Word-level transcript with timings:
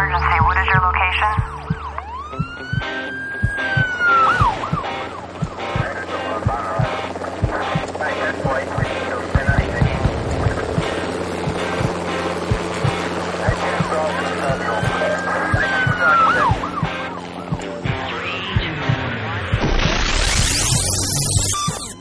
emergency. 0.00 0.40
What 0.40 0.56
is 0.56 0.66
your 0.66 0.80
location? 0.80 1.34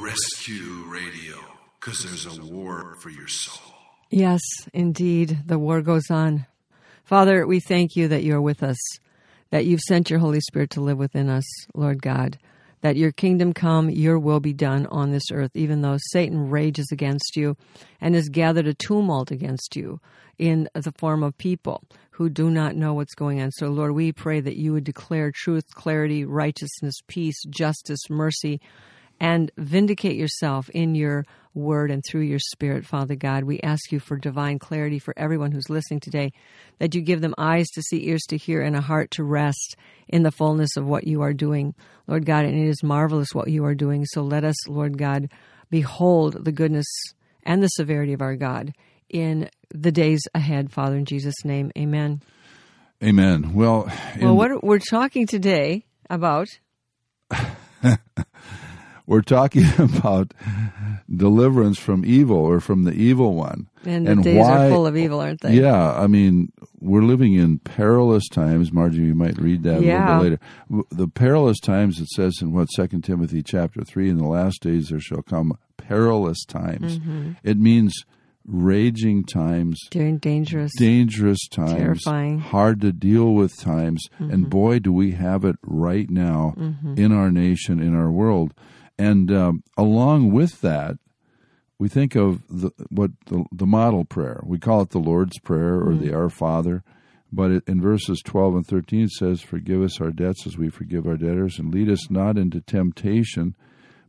Rescue 0.01 0.85
Radio, 0.87 1.37
because 1.79 2.03
there's 2.03 2.25
a 2.25 2.41
war 2.45 2.95
for 3.01 3.09
your 3.09 3.27
soul. 3.27 3.73
Yes, 4.09 4.39
indeed, 4.73 5.39
the 5.45 5.59
war 5.59 5.81
goes 5.81 6.09
on. 6.09 6.45
Father, 7.09 7.47
we 7.47 7.59
thank 7.59 7.95
you 7.95 8.07
that 8.09 8.23
you're 8.23 8.39
with 8.39 8.61
us, 8.61 8.77
that 9.49 9.65
you've 9.65 9.79
sent 9.79 10.11
your 10.11 10.19
Holy 10.19 10.39
Spirit 10.41 10.69
to 10.69 10.81
live 10.81 10.99
within 10.99 11.27
us, 11.27 11.43
Lord 11.73 12.03
God, 12.03 12.37
that 12.81 12.97
your 12.97 13.11
kingdom 13.11 13.51
come, 13.51 13.89
your 13.89 14.19
will 14.19 14.39
be 14.39 14.53
done 14.53 14.85
on 14.91 15.09
this 15.09 15.31
earth, 15.31 15.49
even 15.55 15.81
though 15.81 15.97
Satan 16.11 16.51
rages 16.51 16.89
against 16.91 17.35
you 17.35 17.57
and 17.99 18.13
has 18.13 18.29
gathered 18.29 18.67
a 18.67 18.75
tumult 18.75 19.31
against 19.31 19.75
you 19.75 19.99
in 20.37 20.69
the 20.75 20.93
form 20.99 21.23
of 21.23 21.35
people 21.39 21.81
who 22.11 22.29
do 22.29 22.51
not 22.51 22.75
know 22.75 22.93
what's 22.93 23.15
going 23.15 23.41
on. 23.41 23.49
So, 23.53 23.69
Lord, 23.69 23.93
we 23.93 24.11
pray 24.11 24.39
that 24.39 24.57
you 24.57 24.73
would 24.73 24.83
declare 24.83 25.31
truth, 25.33 25.65
clarity, 25.73 26.25
righteousness, 26.25 26.93
peace, 27.07 27.41
justice, 27.49 28.07
mercy, 28.11 28.61
and 29.19 29.51
vindicate 29.57 30.15
yourself 30.15 30.69
in 30.69 30.95
your 30.95 31.25
word 31.53 31.91
and 31.91 32.03
through 32.07 32.21
your 32.21 32.39
spirit, 32.39 32.85
Father 32.85 33.15
God. 33.15 33.43
We 33.43 33.59
ask 33.61 33.91
you 33.91 33.99
for 33.99 34.17
divine 34.17 34.59
clarity 34.59 34.99
for 34.99 35.13
everyone 35.17 35.51
who's 35.51 35.69
listening 35.69 35.99
today, 35.99 36.31
that 36.79 36.95
you 36.95 37.01
give 37.01 37.21
them 37.21 37.35
eyes 37.37 37.67
to 37.69 37.81
see, 37.81 38.07
ears 38.07 38.23
to 38.29 38.37
hear, 38.37 38.61
and 38.61 38.75
a 38.75 38.81
heart 38.81 39.11
to 39.11 39.23
rest 39.23 39.75
in 40.07 40.23
the 40.23 40.31
fullness 40.31 40.77
of 40.77 40.85
what 40.85 41.07
you 41.07 41.21
are 41.21 41.33
doing, 41.33 41.75
Lord 42.07 42.25
God. 42.25 42.45
And 42.45 42.55
it 42.55 42.67
is 42.67 42.83
marvelous 42.83 43.33
what 43.33 43.49
you 43.49 43.65
are 43.65 43.75
doing. 43.75 44.05
So 44.05 44.21
let 44.21 44.43
us, 44.43 44.67
Lord 44.67 44.97
God, 44.97 45.29
behold 45.69 46.45
the 46.45 46.51
goodness 46.51 46.87
and 47.43 47.61
the 47.61 47.67
severity 47.67 48.13
of 48.13 48.21
our 48.21 48.35
God 48.35 48.73
in 49.09 49.49
the 49.69 49.91
days 49.91 50.21
ahead, 50.33 50.71
Father, 50.71 50.95
in 50.95 51.05
Jesus' 51.05 51.43
name. 51.43 51.71
Amen. 51.77 52.21
Amen. 53.03 53.53
Well, 53.53 53.89
Well, 54.21 54.35
what 54.35 54.63
we're 54.63 54.79
talking 54.79 55.25
today 55.25 55.85
about 56.09 56.47
we're 59.09 59.21
talking 59.23 59.63
about 59.79 60.33
deliverance 61.13 61.79
from 61.79 62.05
evil 62.05 62.37
or 62.37 62.59
from 62.59 62.83
the 62.83 62.91
evil 62.91 63.33
one. 63.33 63.67
and 63.83 64.07
the 64.07 64.15
days 64.21 64.37
why, 64.37 64.67
are 64.67 64.69
full 64.69 64.85
of 64.85 64.95
evil, 64.95 65.19
aren't 65.19 65.41
they? 65.41 65.53
Yeah, 65.55 65.93
I 65.93 66.05
mean, 66.05 66.51
we're 66.79 67.01
living 67.01 67.33
in 67.33 67.57
perilous 67.57 68.29
times. 68.29 68.71
Margie, 68.71 69.01
you 69.01 69.15
might 69.15 69.37
read 69.39 69.63
that 69.63 69.77
a 69.77 69.79
little 69.79 70.29
bit 70.29 70.39
later. 70.69 70.85
The 70.91 71.07
perilous 71.07 71.59
times, 71.59 71.99
it 71.99 72.09
says 72.09 72.35
in 72.39 72.53
what 72.53 72.67
Second 72.69 73.03
Timothy 73.03 73.41
chapter 73.41 73.83
three, 73.83 74.09
in 74.09 74.17
the 74.17 74.27
last 74.27 74.61
days 74.61 74.89
there 74.89 74.99
shall 74.99 75.23
come 75.23 75.57
perilous 75.77 76.45
times. 76.45 76.99
Mm-hmm. 76.99 77.31
It 77.43 77.57
means 77.57 78.05
raging 78.45 79.23
times, 79.23 79.79
During 79.89 80.17
dangerous. 80.19 80.71
dangerous 80.77 81.47
times, 81.47 81.73
Terrifying. 81.73 82.39
hard 82.39 82.81
to 82.81 82.91
deal 82.91 83.33
with 83.33 83.59
times, 83.59 84.05
and 84.19 84.49
boy, 84.49 84.79
do 84.79 84.93
we 84.93 85.11
have 85.11 85.45
it 85.45 85.55
right 85.63 86.09
now 86.09 86.53
in 86.95 87.11
our 87.11 87.31
nation, 87.31 87.79
in 87.79 87.95
our 87.95 88.11
world. 88.11 88.53
And 88.99 89.31
um, 89.31 89.63
along 89.77 90.33
with 90.33 90.59
that, 90.59 90.97
we 91.79 91.87
think 91.87 92.15
of 92.15 92.43
the, 92.49 92.71
what 92.89 93.11
the, 93.27 93.45
the 93.49 93.65
model 93.65 94.03
prayer. 94.03 94.41
We 94.43 94.59
call 94.59 94.81
it 94.81 94.89
the 94.89 94.99
Lord's 94.99 95.39
Prayer 95.39 95.79
or 95.79 95.95
the 95.95 96.13
Our 96.13 96.29
Father. 96.29 96.83
But 97.31 97.51
it, 97.51 97.63
in 97.65 97.79
verses 97.79 98.21
12 98.25 98.55
and 98.55 98.67
13 98.67 99.03
it 99.03 99.11
says, 99.11 99.41
Forgive 99.41 99.81
us 99.81 100.01
our 100.01 100.11
debts 100.11 100.45
as 100.45 100.57
we 100.57 100.69
forgive 100.69 101.07
our 101.07 101.15
debtors, 101.15 101.57
and 101.57 101.73
lead 101.73 101.89
us 101.89 102.09
not 102.09 102.37
into 102.37 102.59
temptation, 102.59 103.55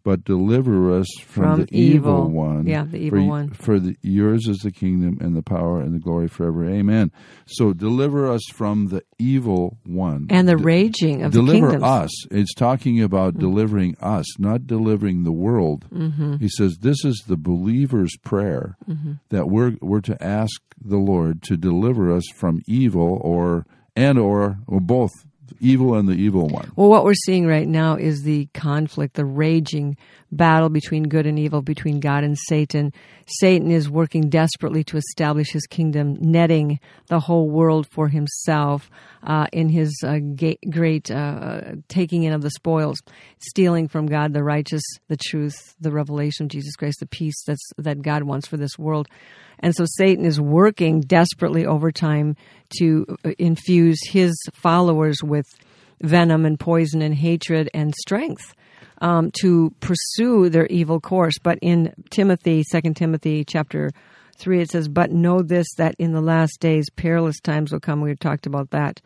but 0.03 0.25
deliver 0.25 0.97
us 0.99 1.07
from, 1.25 1.45
From 1.57 1.65
the 1.67 1.77
evil, 1.77 2.13
evil. 2.13 2.31
one. 2.31 2.67
Yeah, 2.67 2.85
the 2.85 2.99
evil 2.99 3.21
for, 3.21 3.27
one. 3.27 3.51
For 3.51 3.79
the, 3.79 3.97
yours 4.03 4.47
is 4.49 4.59
the 4.59 4.73
kingdom 4.73 5.19
and 5.21 5.37
the 5.37 5.43
power 5.43 5.81
and 5.81 5.95
the 5.95 5.99
glory 5.99 6.29
forever. 6.29 6.65
Amen. 6.65 7.13
So 7.47 7.73
deliver 7.73 8.31
us 8.31 8.43
from 8.53 8.89
the 8.89 9.03
evil 9.19 9.79
one. 9.85 10.27
and 10.31 10.49
the 10.49 10.57
raging 10.57 11.23
of 11.23 11.33
the 11.33 11.41
deliver 11.41 11.85
us. 11.85 12.11
It's 12.31 12.55
talking 12.55 13.03
about 13.03 13.39
delivering 13.39 13.97
us, 14.01 14.39
not 14.39 14.67
delivering 14.67 15.25
the 15.25 15.33
world. 15.33 15.87
Mm-hmm. 15.93 16.37
He 16.37 16.49
says 16.49 16.79
this 16.81 17.05
is 17.05 17.25
the 17.27 17.37
believer's 17.37 18.17
prayer 18.23 18.77
that 19.29 19.47
we're 19.49 19.77
we're 19.81 20.01
to 20.03 20.23
ask 20.23 20.61
the 20.81 20.97
Lord 20.97 21.43
to 21.43 21.57
deliver 21.57 22.15
us 22.15 22.25
from 22.35 22.63
evil 22.67 23.19
or 23.23 23.67
and 23.97 24.19
or, 24.19 24.59
or 24.67 24.81
both 24.81 25.11
evil 25.61 25.95
and 25.95 26.09
the 26.09 26.15
evil 26.15 26.47
one. 26.49 26.71
Well, 26.77 26.89
what 26.89 27.05
we're 27.05 27.15
seeing 27.15 27.47
right 27.47 27.69
now 27.69 27.97
is 27.97 28.23
the 28.23 28.47
conflict, 28.55 29.15
the 29.15 29.25
raging 29.25 29.97
battle 30.33 30.69
between 30.69 31.05
good 31.05 31.27
and 31.27 31.39
evil, 31.39 31.63
between 31.63 32.01
God 32.01 32.25
and 32.25 32.39
Satan. 32.39 32.93
Satan 33.27 33.71
is 33.71 33.91
working 33.91 34.29
desperately 34.29 34.85
to 34.85 34.97
establish 34.97 35.51
his 35.51 35.67
kingdom, 35.67 36.17
netting 36.21 36.79
the 37.09 37.21
whole 37.21 37.49
world 37.51 37.87
for 37.91 38.09
himself 38.09 38.91
uh, 39.23 39.47
in 39.53 39.69
his 39.69 39.93
uh, 40.05 40.19
ga- 40.35 40.59
great 40.71 41.11
uh, 41.11 41.61
taking 41.89 42.23
in 42.23 42.33
of 42.33 42.43
the 42.43 42.51
spoils, 42.51 42.99
stealing 43.39 43.89
from 43.89 44.07
God 44.07 44.33
the 44.33 44.45
righteous, 44.45 44.83
the 45.09 45.17
truth, 45.17 45.75
the 45.81 45.91
revelation 45.91 46.45
of 46.45 46.51
Jesus 46.51 46.77
Christ, 46.77 47.01
the 47.01 47.07
peace 47.07 47.43
that's, 47.47 47.71
that 47.79 48.03
God 48.03 48.23
wants 48.23 48.47
for 48.47 48.57
this 48.57 48.79
world. 48.79 49.09
And 49.61 49.75
so 49.75 49.85
Satan 49.87 50.25
is 50.25 50.41
working 50.41 51.03
desperately 51.03 51.67
over 51.67 51.93
time 51.93 52.37
to 52.79 53.07
uh, 53.25 53.31
infuse 53.39 54.01
his 54.09 54.35
followers 54.53 55.23
with 55.23 55.47
venom 56.03 56.47
and 56.47 56.59
poison 56.59 57.03
and 57.03 57.15
hatred 57.15 57.69
and 57.75 57.95
strength 57.95 58.55
um, 59.01 59.31
to 59.41 59.73
pursue 59.81 60.49
their 60.49 60.67
evil 60.67 61.01
course. 61.01 61.35
But 61.43 61.59
in 61.63 61.93
Timothy, 62.11 62.63
Second 62.63 62.97
Timothy 62.97 63.45
chapter 63.45 63.91
three, 64.39 64.61
it 64.61 64.71
says, 64.71 64.89
"But 64.89 65.13
know 65.13 65.43
this: 65.43 65.67
that 65.77 65.95
in 65.99 66.13
the 66.13 66.21
last 66.21 66.61
days 66.61 66.89
perilous 66.97 67.41
times 67.41 67.73
will 67.73 67.81
come." 67.81 68.01
We 68.01 68.15
talked 68.15 68.47
about 68.47 68.71
that. 68.71 69.01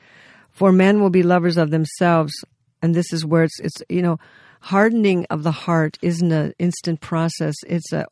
For 0.50 0.70
men 0.70 1.00
will 1.00 1.10
be 1.10 1.22
lovers 1.22 1.56
of 1.56 1.70
themselves, 1.70 2.32
and 2.80 2.94
this 2.94 3.12
is 3.12 3.24
where 3.24 3.44
it's 3.44 3.58
it's 3.60 3.82
you 3.88 4.02
know, 4.02 4.18
hardening 4.60 5.26
of 5.30 5.42
the 5.42 5.52
heart 5.52 5.98
isn't 6.02 6.32
an 6.32 6.54
instant 6.58 7.00
process. 7.00 7.54
It's 7.66 7.92
a 7.92 8.06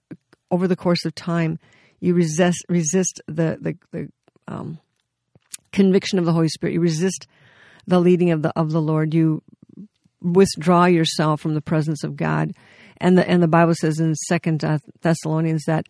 over 0.50 0.66
the 0.68 0.76
course 0.76 1.04
of 1.04 1.14
time. 1.14 1.58
You 2.02 2.14
resist 2.14 2.66
resist 2.68 3.22
the 3.28 3.56
the, 3.60 3.76
the 3.92 4.08
um, 4.48 4.80
conviction 5.70 6.18
of 6.18 6.24
the 6.24 6.32
Holy 6.32 6.48
Spirit. 6.48 6.74
You 6.74 6.80
resist 6.80 7.28
the 7.86 8.00
leading 8.00 8.32
of 8.32 8.42
the 8.42 8.52
of 8.58 8.72
the 8.72 8.82
Lord. 8.82 9.14
You 9.14 9.42
withdraw 10.20 10.86
yourself 10.86 11.40
from 11.40 11.54
the 11.54 11.60
presence 11.60 12.02
of 12.02 12.16
God, 12.16 12.52
and 12.98 13.16
the 13.16 13.28
and 13.28 13.40
the 13.40 13.48
Bible 13.48 13.74
says 13.74 14.00
in 14.00 14.16
Second 14.16 14.64
uh, 14.64 14.78
Thessalonians 15.02 15.62
that 15.68 15.86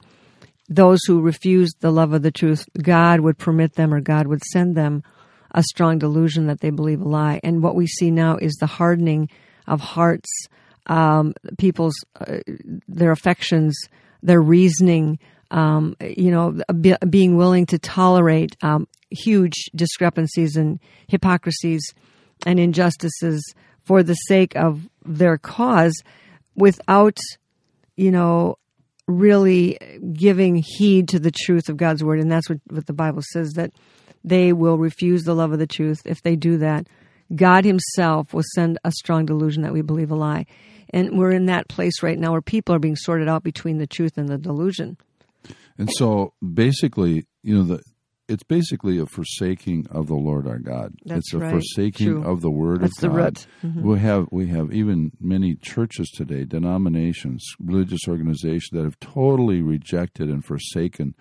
those 0.69 1.01
who 1.07 1.23
refuse 1.23 1.73
the 1.81 1.91
love 1.91 2.13
of 2.13 2.21
the 2.23 2.31
truth, 2.31 2.67
God 2.81 3.21
would 3.21 3.39
permit 3.39 3.75
them 3.75 3.93
or 3.93 4.01
God 4.01 4.27
would 4.27 4.43
send 4.45 4.77
them 4.77 5.03
a 5.53 5.63
strong 5.63 5.99
delusion 5.99 6.47
that 6.47 6.61
they 6.61 6.71
believe 6.71 7.01
a 7.01 7.09
lie. 7.09 7.41
And 7.43 7.63
what 7.63 7.75
we 7.75 7.87
see 7.87 8.11
now 8.11 8.37
is 8.37 8.53
the 8.55 8.67
hardening 8.67 9.31
of 9.67 9.81
hearts, 9.81 10.29
um, 10.87 11.33
people's 11.57 11.95
uh, 12.21 12.39
their 12.87 13.13
affections, 13.13 13.79
their 14.23 14.43
reasoning. 14.43 15.19
Um, 15.53 15.97
you 16.01 16.31
know, 16.31 16.59
be, 16.81 16.97
being 17.09 17.37
willing 17.37 17.67
to 17.67 17.79
tolerate 17.79 18.57
um, 18.63 18.89
huge 19.11 19.67
discrepancies 19.75 20.57
and 20.57 20.81
hypocrisies 21.09 21.83
and 22.47 22.59
injustices 22.59 23.55
for 23.85 24.03
the 24.03 24.15
sake 24.15 24.57
of 24.57 24.89
their 25.05 25.39
cause 25.39 26.03
without, 26.57 27.19
you 27.97 28.11
know, 28.11 28.57
really 29.07 29.79
giving 30.13 30.63
heed 30.65 31.09
to 31.09 31.19
the 31.19 31.31
truth 31.31 31.69
of 31.69 31.77
God's 31.77 32.03
word. 32.03 32.21
And 32.21 32.31
that's 32.31 32.49
what, 32.49 32.61
what 32.69 32.87
the 32.87 32.93
Bible 32.93 33.23
says 33.33 33.53
that 33.53 33.73
they 34.25 34.53
will 34.53 34.79
refuse 34.79 35.25
the 35.25 35.35
love 35.35 35.53
of 35.53 35.59
the 35.59 35.67
truth. 35.67 36.01
If 36.05 36.23
they 36.23 36.37
do 36.37 36.59
that, 36.59 36.87
God 37.35 37.65
Himself 37.65 38.33
will 38.33 38.45
send 38.55 38.79
a 38.85 38.93
strong 38.93 39.27
delusion 39.27 39.63
that 39.63 39.73
we 39.73 39.83
believe 39.83 40.11
a 40.11 40.15
lie. 40.15 40.47
And 40.91 41.19
we're 41.19 41.33
in 41.33 41.47
that 41.47 41.69
place 41.69 42.03
right 42.03 42.19
now 42.19 42.33
where 42.33 42.43
people 42.43 42.75
are 42.75 42.79
being 42.79 42.97
sorted 42.97 43.29
out 43.29 43.43
between 43.43 43.79
the 43.79 43.87
truth 43.87 44.19
and 44.19 44.29
the 44.29 44.39
delusion. 44.39 44.99
And 45.79 45.89
so 45.93 46.35
basically, 46.43 47.27
you 47.43 47.55
know, 47.57 47.63
the 47.65 47.83
it's 48.29 48.45
basically 48.45 48.99
a 48.99 49.05
forsaking 49.05 49.87
of 49.91 50.07
the 50.07 50.15
Lord 50.15 50.47
our 50.47 50.59
God. 50.59 50.95
That's 51.05 51.19
it's 51.19 51.35
a 51.35 51.39
right. 51.39 51.51
forsaking 51.51 52.07
True. 52.07 52.25
of 52.25 52.41
the 52.41 52.51
Word 52.51 52.81
That's 52.81 52.99
the 53.01 53.11
of 53.11 53.17
God. 53.17 53.35
Mm-hmm. 53.63 53.83
We 53.87 53.99
have 53.99 54.27
we 54.31 54.47
have 54.47 54.73
even 54.73 55.13
many 55.21 55.57
churches 55.57 56.09
today, 56.09 56.45
denominations, 56.45 57.45
religious 57.59 58.01
organizations 58.09 58.69
that 58.73 58.85
have 58.85 58.99
totally 59.01 59.61
rejected 59.61 60.31
and 60.31 60.45
forsaken 60.45 61.15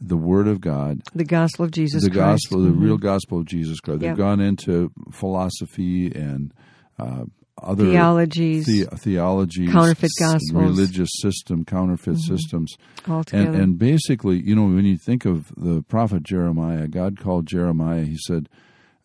the 0.00 0.16
Word 0.16 0.48
of 0.48 0.62
God, 0.62 1.02
The 1.14 1.24
gospel 1.24 1.66
of 1.66 1.72
Jesus 1.72 2.02
the 2.02 2.10
Christ. 2.10 2.44
gospel, 2.48 2.62
the 2.62 2.70
Mhm. 2.70 2.80
real 2.82 2.96
gospel 2.98 3.38
of 3.40 3.44
Jesus 3.44 3.78
Christ. 3.80 4.00
They've 4.00 4.16
gone 4.16 4.40
into 4.40 4.90
philosophy 5.12 6.10
and 6.14 6.52
uh, 6.98 7.24
other 7.62 7.84
Theologies. 7.84 8.66
the, 8.66 8.84
theologies, 8.96 9.70
Counterfeit 9.70 10.10
gospels. 10.18 10.50
Mm-hmm. 10.50 10.58
religious 10.66 11.10
system, 11.20 11.64
counterfeit 11.64 12.18
systems. 12.18 12.74
altogether. 13.08 13.50
And, 13.52 13.56
and 13.56 13.78
basically, 13.78 14.42
you 14.42 14.54
know, 14.54 14.64
when 14.64 14.84
you 14.84 14.96
think 14.98 15.24
of 15.24 15.52
the 15.56 15.82
prophet 15.88 16.22
Jeremiah, 16.22 16.88
God 16.88 17.18
called 17.20 17.46
Jeremiah, 17.46 18.04
he 18.04 18.16
said, 18.26 18.48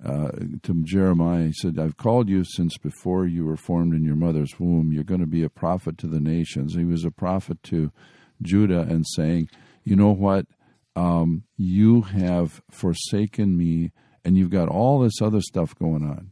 uh, 0.04 0.30
to 0.64 0.84
Jeremiah, 0.84 1.48
he 1.48 1.54
said, 1.54 1.80
I've 1.80 1.98
called 1.98 2.30
you 2.30 2.44
since 2.44 2.78
before 2.78 3.26
you 3.26 3.46
were 3.46 3.58
formed 3.58 3.94
in 3.94 4.04
your 4.04 4.16
mother's 4.16 4.60
womb. 4.60 4.92
You're 4.92 5.04
going 5.04 5.22
to 5.22 5.26
be 5.26 5.44
a 5.44 5.50
prophet 5.50 5.98
to 6.00 6.08
the 6.08 6.20
nations. 6.20 6.76
He 6.76 6.84
was 6.84 7.06
a 7.06 7.12
prophet 7.12 7.64
to 7.64 7.92
Judah 8.42 8.82
and 8.82 9.06
saying, 9.16 9.48
You 9.84 9.96
know 9.96 10.12
what? 10.12 10.46
Um, 10.96 11.44
you 11.58 12.02
have 12.02 12.62
forsaken 12.70 13.58
me, 13.58 13.92
and 14.24 14.38
you've 14.38 14.50
got 14.52 14.70
all 14.70 15.00
this 15.00 15.22
other 15.22 15.42
stuff 15.42 15.74
going 15.76 16.04
on. 16.04 16.32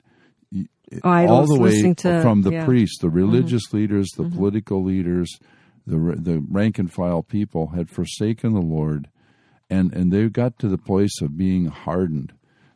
You- 0.93 1.01
all 1.03 1.47
the 1.47 1.59
way 1.59 1.93
to- 1.93 2.21
from 2.21 2.41
the 2.41 2.51
yeah. 2.51 2.65
priests, 2.65 2.99
the 2.99 3.07
mm-hmm. 3.07 3.17
religious 3.17 3.73
leaders, 3.73 4.09
the 4.15 4.23
mm-hmm. 4.23 4.35
political 4.35 4.83
leaders, 4.83 5.39
the 5.85 5.97
the 6.17 6.43
rank 6.49 6.79
and 6.79 6.91
file 6.91 7.23
people 7.23 7.67
had 7.67 7.89
forsaken 7.89 8.53
the 8.53 8.61
Lord, 8.61 9.09
and 9.69 9.93
and 9.93 10.11
they 10.11 10.27
got 10.29 10.59
to 10.59 10.67
the 10.67 10.77
place 10.77 11.21
of 11.21 11.37
being 11.37 11.65
hardened. 11.65 12.33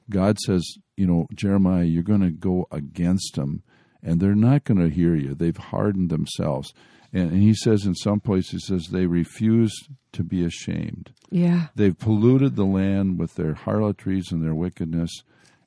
God 0.09 0.39
says, 0.39 0.65
you 0.95 1.05
know, 1.05 1.27
Jeremiah, 1.33 1.83
you're 1.83 2.03
going 2.03 2.21
to 2.21 2.31
go 2.31 2.67
against 2.71 3.35
them, 3.35 3.61
and 4.01 4.19
they're 4.19 4.35
not 4.35 4.63
going 4.63 4.79
to 4.79 4.93
hear 4.93 5.15
you. 5.15 5.35
They've 5.35 5.57
hardened 5.57 6.09
themselves, 6.09 6.73
and, 7.13 7.31
and 7.31 7.41
he 7.41 7.53
says 7.53 7.85
in 7.85 7.95
some 7.95 8.19
places, 8.19 8.51
he 8.51 8.59
says 8.59 8.87
they 8.87 9.05
refuse 9.05 9.73
to 10.13 10.23
be 10.23 10.43
ashamed. 10.43 11.11
Yeah. 11.29 11.67
They've 11.75 11.97
polluted 11.97 12.55
the 12.55 12.65
land 12.65 13.19
with 13.19 13.35
their 13.35 13.53
harlotries 13.53 14.31
and 14.31 14.43
their 14.43 14.55
wickedness, 14.55 15.23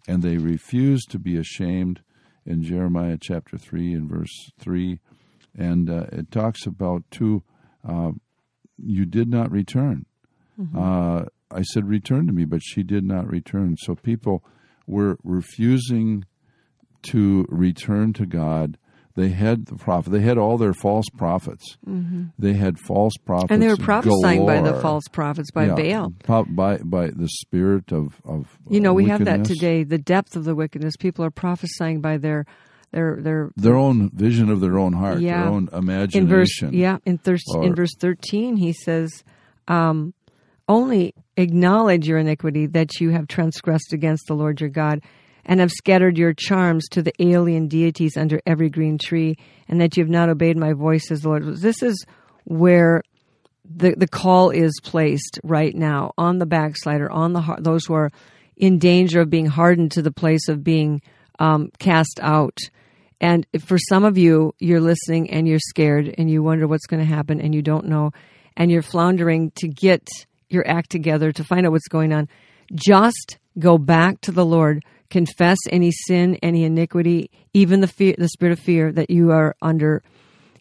and 0.08 0.23
they 0.23 0.38
refuse 0.38 1.05
to 1.11 1.19
be 1.19 1.37
ashamed. 1.37 2.00
In 2.50 2.64
Jeremiah 2.64 3.17
chapter 3.20 3.56
3 3.56 3.93
and 3.93 4.11
verse 4.11 4.50
3, 4.58 4.99
and 5.56 5.88
uh, 5.88 6.06
it 6.11 6.32
talks 6.32 6.67
about, 6.67 7.05
too, 7.08 7.44
uh, 7.88 8.11
you 8.76 9.06
did 9.06 9.29
not 9.29 9.52
return. 9.52 10.05
Uh, 10.76 11.26
I 11.52 11.62
said, 11.62 11.88
Return 11.88 12.26
to 12.26 12.32
me, 12.32 12.44
but 12.44 12.61
she 12.61 12.82
did 12.82 13.05
not 13.05 13.29
return. 13.29 13.76
So 13.79 13.94
people 13.94 14.43
were 14.85 15.17
refusing 15.23 16.25
to 17.02 17.47
return 17.49 18.12
to 18.14 18.26
God. 18.26 18.79
They 19.20 19.28
had 19.28 19.67
the 19.67 19.76
prophet. 19.76 20.11
They 20.11 20.20
had 20.20 20.38
all 20.38 20.56
their 20.56 20.72
false 20.72 21.06
prophets. 21.17 21.76
They 22.38 22.55
had 22.55 22.78
false 22.78 23.12
prophets, 23.25 23.46
Mm-hmm. 23.46 23.52
And 23.55 23.62
they 23.62 23.69
were 23.69 23.76
prophesying 23.76 24.46
by 24.46 24.61
the 24.61 24.81
false 24.81 25.05
prophets, 25.12 25.50
by 25.50 25.67
Yeah, 25.67 26.08
Baal. 26.26 26.44
by 26.49 26.78
by 26.78 27.08
the 27.11 27.28
spirit 27.28 27.93
of 27.93 28.20
of 28.25 28.58
You 28.69 28.81
know, 28.81 28.94
we 28.94 29.06
have 29.06 29.25
that 29.26 29.44
today. 29.44 29.84
The 29.84 29.99
depth 29.99 30.37
of 30.37 30.44
the 30.44 30.55
wickedness. 30.55 30.96
People 30.96 31.25
are 31.25 31.31
prophesying 31.31 32.00
by 32.00 32.17
their, 32.17 32.46
their, 32.93 33.19
their. 33.20 33.50
Their 33.56 33.76
own 33.76 34.11
vision 34.11 34.49
of 34.50 34.61
their 34.61 34.78
own 34.78 34.93
heart, 34.94 35.20
Yeah. 35.20 35.43
their 35.43 35.52
own 35.52 35.69
imagination. 35.73 36.23
In 36.23 36.28
verse, 36.28 36.62
yeah, 36.84 36.99
in, 37.05 37.19
thir- 37.19 37.37
in 37.62 37.75
verse 37.75 37.94
thirteen, 37.99 38.56
he 38.56 38.73
says, 38.73 39.11
um, 39.69 40.14
"Only 40.69 41.14
acknowledge 41.37 42.06
your 42.08 42.19
iniquity 42.19 42.66
that 42.66 43.00
you 43.00 43.11
have 43.11 43.26
transgressed 43.28 43.93
against 43.93 44.25
the 44.28 44.34
Lord 44.34 44.61
your 44.61 44.70
God, 44.70 45.02
and 45.44 45.60
have 45.60 45.70
scattered 45.70 46.19
your 46.19 46.32
charms 46.32 46.88
to 46.88 47.02
the 47.02 47.12
alien 47.19 47.69
deities 47.69 48.16
under 48.16 48.40
every 48.46 48.70
green 48.70 48.98
tree, 48.98 49.37
and 49.69 49.81
that 49.81 49.96
you 49.96 50.02
have 50.02 50.10
not 50.10 50.28
obeyed 50.28 50.56
my 50.56 50.72
voice," 50.72 51.08
the 51.08 51.20
Lord. 51.28 51.44
This 51.56 51.82
is 51.82 52.04
where 52.44 53.02
the 53.64 53.94
the 53.96 54.08
call 54.08 54.50
is 54.50 54.72
placed 54.82 55.38
right 55.44 55.75
now 55.75 56.12
on 56.19 56.38
the 56.38 56.46
backslider, 56.46 57.10
on 57.10 57.32
the 57.32 57.56
those 57.60 57.87
who 57.87 57.94
are 57.94 58.10
in 58.56 58.78
danger 58.78 59.20
of 59.20 59.31
being 59.31 59.46
hardened 59.46 59.92
to 59.92 60.02
the 60.02 60.12
place 60.12 60.48
of 60.48 60.62
being 60.62 61.00
um, 61.38 61.70
cast 61.78 62.20
out. 62.22 62.58
And 63.20 63.46
for 63.60 63.78
some 63.78 64.04
of 64.04 64.16
you, 64.16 64.54
you're 64.58 64.81
listening 64.81 65.31
and 65.31 65.46
you're 65.46 65.58
scared 65.58 66.14
and 66.16 66.31
you 66.31 66.42
wonder 66.42 66.66
what's 66.66 66.87
going 66.87 67.00
to 67.00 67.14
happen 67.14 67.40
and 67.40 67.54
you 67.54 67.62
don't 67.62 67.87
know, 67.87 68.12
and 68.56 68.70
you're 68.70 68.82
floundering 68.82 69.50
to 69.56 69.69
get 69.69 70.08
your 70.48 70.66
act 70.66 70.90
together 70.90 71.32
to 71.32 71.44
find 71.44 71.66
out 71.66 71.72
what's 71.72 71.88
going 71.88 72.12
on. 72.12 72.28
Just 72.75 73.38
go 73.58 73.78
back 73.78 74.20
to 74.22 74.32
the 74.32 74.44
Lord, 74.44 74.84
confess 75.11 75.59
any 75.71 75.91
sin, 75.91 76.39
any 76.43 76.65
iniquity, 76.65 77.31
even 77.53 77.81
the 77.81 77.89
fear, 77.89 78.15
the 78.17 78.29
spirit 78.29 78.53
of 78.53 78.61
fear 78.61 78.93
that 78.93 79.11
you 79.11 79.33
are 79.33 79.57
under 79.61 80.03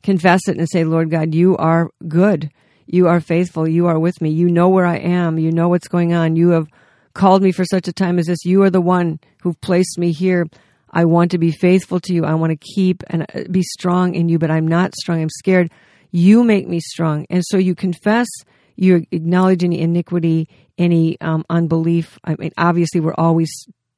confess 0.04 0.48
it 0.48 0.58
and 0.58 0.68
say, 0.70 0.84
Lord 0.84 1.10
God, 1.10 1.34
you 1.34 1.58
are 1.58 1.92
good. 2.08 2.52
You 2.86 3.08
are 3.08 3.20
faithful. 3.20 3.68
You 3.68 3.88
are 3.88 4.00
with 4.00 4.22
me. 4.22 4.30
You 4.30 4.50
know 4.50 4.70
where 4.70 4.86
I 4.86 4.98
am. 4.98 5.38
You 5.38 5.52
know 5.52 5.70
what's 5.70 5.88
going 5.88 6.14
on. 6.14 6.36
You 6.36 6.50
have 6.50 6.68
called 7.14 7.42
me 7.42 7.52
for 7.52 7.66
such 7.66 7.88
a 7.88 7.94
time 7.94 8.18
as 8.18 8.26
this. 8.26 8.46
You 8.46 8.64
are 8.64 8.70
the 8.70 8.82
one 8.82 9.20
who've 9.42 9.60
placed 9.62 9.98
me 9.98 10.12
here. 10.12 10.48
I 10.92 11.06
want 11.06 11.32
to 11.32 11.38
be 11.38 11.52
faithful 11.52 12.00
to 12.02 12.14
you. 12.14 12.26
I 12.26 12.34
want 12.34 12.52
to 12.52 12.74
keep 12.76 13.04
and 13.08 13.24
uh, 13.24 13.44
be 13.52 13.62
strong 13.62 14.16
in 14.16 14.28
you, 14.28 14.40
but 14.40 14.50
I'm 14.50 14.68
not 14.68 14.96
strong. 14.96 15.22
I'm 15.22 15.30
scared. 15.30 15.72
You 16.12 16.44
make 16.44 16.68
me 16.68 16.80
strong. 16.80 17.28
And 17.30 17.44
so 17.46 17.58
you 17.58 17.76
confess, 17.76 18.28
you 18.76 19.06
acknowledge 19.12 19.64
any 19.64 19.80
iniquity, 19.82 20.50
any 20.80 21.20
um, 21.22 21.46
unbelief. 21.50 22.18
I 22.24 22.36
mean, 22.40 22.52
obviously, 22.58 23.02
we're 23.02 23.14
always 23.14 23.52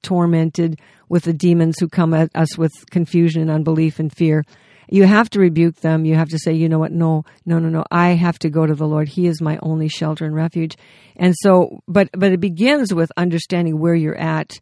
tormented 0.03 0.79
with 1.09 1.23
the 1.23 1.33
demons 1.33 1.75
who 1.79 1.87
come 1.87 2.13
at 2.13 2.29
us 2.35 2.57
with 2.57 2.71
confusion 2.89 3.41
and 3.41 3.51
unbelief 3.51 3.99
and 3.99 4.15
fear 4.15 4.43
you 4.91 5.05
have 5.05 5.29
to 5.31 5.39
rebuke 5.39 5.77
them. 5.77 6.05
You 6.05 6.15
have 6.15 6.29
to 6.29 6.37
say, 6.37 6.53
you 6.53 6.67
know 6.67 6.77
what? 6.77 6.91
No, 6.91 7.23
no, 7.45 7.59
no, 7.59 7.69
no. 7.69 7.85
I 7.89 8.09
have 8.09 8.37
to 8.39 8.49
go 8.49 8.65
to 8.65 8.75
the 8.75 8.87
Lord. 8.87 9.07
He 9.07 9.25
is 9.25 9.41
my 9.41 9.57
only 9.63 9.87
shelter 9.87 10.25
and 10.25 10.35
refuge. 10.35 10.77
And 11.15 11.33
so, 11.39 11.81
but, 11.87 12.09
but 12.11 12.33
it 12.33 12.41
begins 12.41 12.93
with 12.93 13.09
understanding 13.15 13.79
where 13.79 13.95
you're 13.95 14.17
at, 14.17 14.59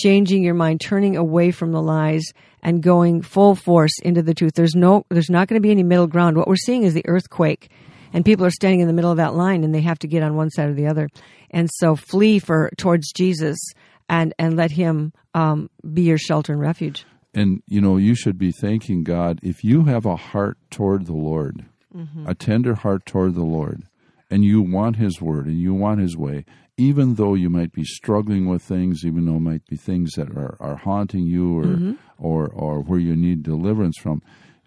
changing 0.00 0.44
your 0.44 0.54
mind, 0.54 0.80
turning 0.80 1.16
away 1.16 1.50
from 1.50 1.72
the 1.72 1.82
lies 1.82 2.24
and 2.62 2.80
going 2.80 3.22
full 3.22 3.56
force 3.56 3.98
into 4.04 4.22
the 4.22 4.34
truth. 4.34 4.54
There's 4.54 4.76
no, 4.76 5.04
there's 5.10 5.28
not 5.28 5.48
going 5.48 5.60
to 5.60 5.66
be 5.66 5.72
any 5.72 5.82
middle 5.82 6.06
ground. 6.06 6.36
What 6.36 6.46
we're 6.46 6.56
seeing 6.56 6.84
is 6.84 6.94
the 6.94 7.06
earthquake 7.08 7.68
and 8.12 8.24
people 8.24 8.46
are 8.46 8.50
standing 8.50 8.80
in 8.80 8.86
the 8.86 8.92
middle 8.92 9.10
of 9.10 9.16
that 9.16 9.34
line 9.34 9.64
and 9.64 9.74
they 9.74 9.80
have 9.80 9.98
to 10.00 10.06
get 10.06 10.22
on 10.22 10.36
one 10.36 10.50
side 10.50 10.68
or 10.68 10.74
the 10.74 10.86
other. 10.86 11.08
And 11.50 11.68
so 11.72 11.96
flee 11.96 12.38
for, 12.38 12.70
towards 12.78 13.10
Jesus 13.10 13.58
and, 14.08 14.34
and 14.38 14.56
let 14.56 14.70
him, 14.72 15.12
um, 15.34 15.70
be 15.92 16.02
your 16.02 16.18
shelter 16.18 16.52
and 16.52 16.60
refuge. 16.60 17.04
And 17.34 17.62
you 17.66 17.80
know, 17.80 17.96
you 17.96 18.14
should 18.14 18.36
be 18.38 18.52
thanking 18.52 19.04
God 19.04 19.40
if 19.42 19.64
you 19.64 19.84
have 19.84 20.04
a 20.06 20.16
heart 20.16 20.58
toward 20.70 21.06
the 21.06 21.14
Lord, 21.14 21.64
Mm-hmm. 21.96 22.26
a 22.26 22.34
tender 22.34 22.74
heart 22.74 23.04
toward 23.04 23.34
the 23.34 23.42
Lord, 23.44 23.82
and 24.30 24.42
you 24.44 24.62
want 24.62 24.96
His 24.96 25.20
word 25.20 25.44
and 25.46 25.58
you 25.60 25.74
want 25.74 26.00
His 26.00 26.16
way, 26.16 26.46
even 26.78 27.16
though 27.16 27.34
you 27.34 27.50
might 27.50 27.70
be 27.72 27.84
struggling 27.84 28.46
with 28.48 28.62
things, 28.62 29.04
even 29.04 29.26
though 29.26 29.36
it 29.36 29.40
might 29.40 29.66
be 29.66 29.76
things 29.76 30.12
that 30.12 30.30
are, 30.30 30.56
are 30.58 30.76
haunting 30.76 31.26
you 31.26 31.58
or 31.58 31.64
Mm-hmm. 31.64 31.92
or 32.18 32.48
or 32.48 32.80
where 32.80 32.98
you 32.98 33.14
need 33.16 33.42
deliverance 33.42 33.98
from. 33.98 34.22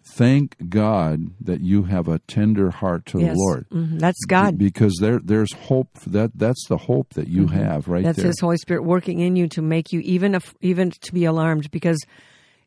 Thank 0.08 0.70
God 0.70 1.32
that 1.42 1.62
you 1.62 1.84
have 1.84 2.08
a 2.08 2.20
tender 2.20 2.70
heart 2.70 3.06
to 3.08 3.20
Yes. 3.20 3.34
the 3.34 3.40
Lord. 3.40 3.66
Mhm. 3.70 4.00
That's 4.00 4.24
God. 4.26 4.58
because 4.58 4.96
there 5.02 5.20
there's 5.20 5.52
hope 5.54 6.00
that 6.06 6.32
that's 6.36 6.68
the 6.70 6.78
hope 6.78 7.16
that 7.16 7.28
you 7.28 7.48
have 7.48 7.88
right 7.88 8.04
Mm-hmm. 8.04 8.08
That's. 8.14 8.22
His 8.22 8.40
Holy 8.40 8.58
Spirit 8.58 8.84
working 8.84 9.20
in 9.20 9.36
you 9.36 9.48
to 9.50 9.62
make 9.62 9.92
you 9.92 10.00
even 10.02 10.36
if, 10.36 10.54
even 10.62 10.92
to 10.92 11.14
be 11.14 11.26
alarmed 11.26 11.72
because 11.72 11.98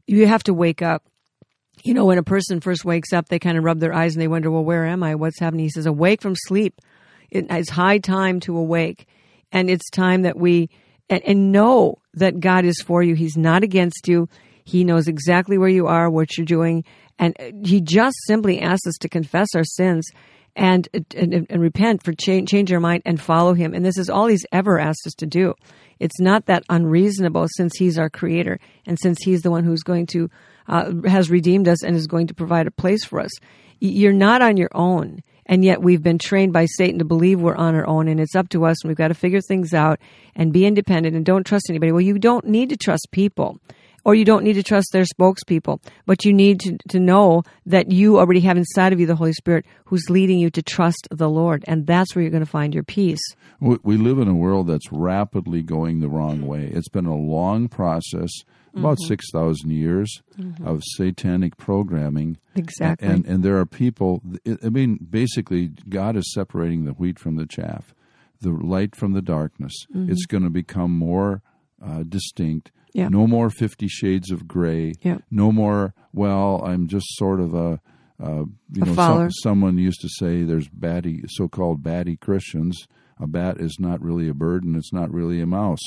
you 0.06 0.26
have 0.26 0.42
to 0.44 0.54
wake 0.54 0.82
up. 0.82 1.04
You 1.84 1.94
know, 1.94 2.06
when 2.06 2.18
a 2.18 2.24
person 2.24 2.60
first 2.60 2.84
wakes 2.84 3.12
up, 3.12 3.28
they 3.28 3.38
kind 3.38 3.56
of 3.56 3.62
rub 3.62 3.78
their 3.78 3.94
eyes 3.94 4.14
and 4.14 4.20
they 4.20 4.26
wonder, 4.28 4.50
"Well, 4.50 4.64
where 4.64 4.84
am 4.84 5.04
I? 5.04 5.14
What's 5.14 5.38
happening?" 5.38 5.64
He 5.64 5.70
says, 5.70 5.86
"Awake 5.86 6.20
from 6.20 6.34
sleep. 6.34 6.80
It, 7.30 7.46
it's 7.50 7.70
high 7.70 7.98
time 7.98 8.40
to 8.40 8.56
awake, 8.56 9.06
and 9.52 9.70
it's 9.70 9.88
time 9.90 10.22
that 10.22 10.36
we 10.36 10.70
and, 11.08 11.22
and 11.24 11.52
know 11.52 11.98
that 12.14 12.40
God 12.40 12.64
is 12.64 12.82
for 12.82 13.02
you. 13.02 13.14
He's 13.14 13.36
not 13.36 13.62
against 13.62 14.08
you. 14.08 14.28
He 14.64 14.82
knows 14.82 15.06
exactly 15.06 15.56
where 15.56 15.68
you 15.68 15.86
are, 15.86 16.10
what 16.10 16.36
you're 16.36 16.44
doing, 16.44 16.84
and 17.18 17.36
He 17.64 17.80
just 17.80 18.16
simply 18.26 18.60
asks 18.60 18.86
us 18.86 18.96
to 19.00 19.08
confess 19.08 19.48
our 19.54 19.64
sins." 19.64 20.08
And, 20.56 20.88
and 21.14 21.46
and 21.48 21.62
repent 21.62 22.02
for 22.02 22.12
change 22.12 22.50
change 22.50 22.72
our 22.72 22.80
mind 22.80 23.02
and 23.04 23.20
follow 23.20 23.54
him. 23.54 23.74
And 23.74 23.84
this 23.84 23.96
is 23.96 24.10
all 24.10 24.26
he's 24.26 24.44
ever 24.50 24.80
asked 24.80 25.06
us 25.06 25.14
to 25.18 25.26
do. 25.26 25.54
It's 26.00 26.20
not 26.20 26.46
that 26.46 26.64
unreasonable 26.68 27.46
since 27.56 27.76
he's 27.76 27.98
our 27.98 28.10
creator 28.10 28.58
and 28.86 28.98
since 29.00 29.18
he's 29.22 29.42
the 29.42 29.50
one 29.50 29.64
who's 29.64 29.82
going 29.82 30.06
to 30.06 30.30
uh, 30.68 30.92
has 31.06 31.30
redeemed 31.30 31.68
us 31.68 31.82
and 31.82 31.96
is 31.96 32.06
going 32.06 32.26
to 32.26 32.34
provide 32.34 32.66
a 32.66 32.72
place 32.72 33.04
for 33.04 33.20
us. 33.20 33.30
You're 33.80 34.12
not 34.12 34.42
on 34.42 34.56
your 34.56 34.70
own. 34.74 35.22
And 35.46 35.64
yet 35.64 35.80
we've 35.80 36.02
been 36.02 36.18
trained 36.18 36.52
by 36.52 36.66
satan 36.66 36.98
to 36.98 37.06
believe 37.06 37.40
we're 37.40 37.56
on 37.56 37.74
our 37.74 37.86
own 37.86 38.06
and 38.06 38.20
it's 38.20 38.36
up 38.36 38.50
to 38.50 38.66
us 38.66 38.82
and 38.82 38.88
we've 38.88 38.98
got 38.98 39.08
to 39.08 39.14
figure 39.14 39.40
things 39.40 39.72
out 39.72 39.98
and 40.36 40.52
be 40.52 40.66
independent 40.66 41.16
and 41.16 41.24
don't 41.24 41.46
trust 41.46 41.70
anybody. 41.70 41.90
Well 41.90 42.02
you 42.02 42.18
don't 42.18 42.46
need 42.46 42.68
to 42.68 42.76
trust 42.76 43.08
people 43.12 43.58
or 44.08 44.14
you 44.14 44.24
don't 44.24 44.42
need 44.42 44.54
to 44.54 44.62
trust 44.62 44.88
their 44.90 45.04
spokespeople, 45.04 45.82
but 46.06 46.24
you 46.24 46.32
need 46.32 46.60
to, 46.60 46.78
to 46.88 46.98
know 46.98 47.42
that 47.66 47.92
you 47.92 48.18
already 48.18 48.40
have 48.40 48.56
inside 48.56 48.90
of 48.94 48.98
you 48.98 49.04
the 49.04 49.14
Holy 49.14 49.34
Spirit 49.34 49.66
who's 49.84 50.08
leading 50.08 50.38
you 50.38 50.48
to 50.48 50.62
trust 50.62 51.06
the 51.10 51.28
Lord. 51.28 51.62
And 51.68 51.86
that's 51.86 52.16
where 52.16 52.22
you're 52.22 52.30
going 52.30 52.42
to 52.42 52.50
find 52.50 52.72
your 52.72 52.84
peace. 52.84 53.20
We, 53.60 53.76
we 53.82 53.98
live 53.98 54.18
in 54.18 54.26
a 54.26 54.34
world 54.34 54.68
that's 54.68 54.90
rapidly 54.90 55.62
going 55.62 56.00
the 56.00 56.08
wrong 56.08 56.46
way. 56.46 56.70
It's 56.72 56.88
been 56.88 57.04
a 57.04 57.14
long 57.14 57.68
process, 57.68 58.30
about 58.74 58.96
mm-hmm. 58.96 59.08
6,000 59.08 59.70
years 59.70 60.22
mm-hmm. 60.38 60.66
of 60.66 60.82
satanic 60.96 61.58
programming. 61.58 62.38
Exactly. 62.54 63.06
And, 63.06 63.26
and 63.26 63.42
there 63.42 63.58
are 63.58 63.66
people, 63.66 64.22
I 64.64 64.70
mean, 64.70 65.06
basically, 65.10 65.72
God 65.86 66.16
is 66.16 66.32
separating 66.32 66.86
the 66.86 66.92
wheat 66.92 67.18
from 67.18 67.36
the 67.36 67.44
chaff, 67.46 67.94
the 68.40 68.52
light 68.52 68.96
from 68.96 69.12
the 69.12 69.22
darkness. 69.22 69.74
Mm-hmm. 69.94 70.10
It's 70.10 70.24
going 70.24 70.44
to 70.44 70.50
become 70.50 70.92
more 70.92 71.42
uh, 71.84 72.04
distinct. 72.08 72.72
No 73.08 73.26
more 73.28 73.50
Fifty 73.50 73.86
Shades 73.86 74.32
of 74.32 74.48
Gray. 74.48 74.94
Yeah. 75.02 75.18
No 75.30 75.52
more, 75.52 75.94
well, 76.12 76.62
I'm 76.64 76.88
just 76.88 77.06
sort 77.16 77.40
of 77.40 77.54
a. 77.54 77.80
Uh, 78.20 78.44
you 78.72 78.82
A 78.82 78.86
know, 78.86 78.94
follower. 78.94 79.30
someone 79.30 79.78
used 79.78 80.00
to 80.00 80.08
say 80.08 80.42
there's 80.42 80.66
batty, 80.66 81.22
so-called 81.28 81.84
batty 81.84 82.16
Christians. 82.16 82.88
A 83.20 83.28
bat 83.28 83.60
is 83.60 83.76
not 83.78 84.02
really 84.02 84.28
a 84.28 84.34
bird, 84.34 84.64
and 84.64 84.74
it's 84.74 84.92
not 84.92 85.12
really 85.12 85.40
a 85.40 85.46
mouse. 85.46 85.78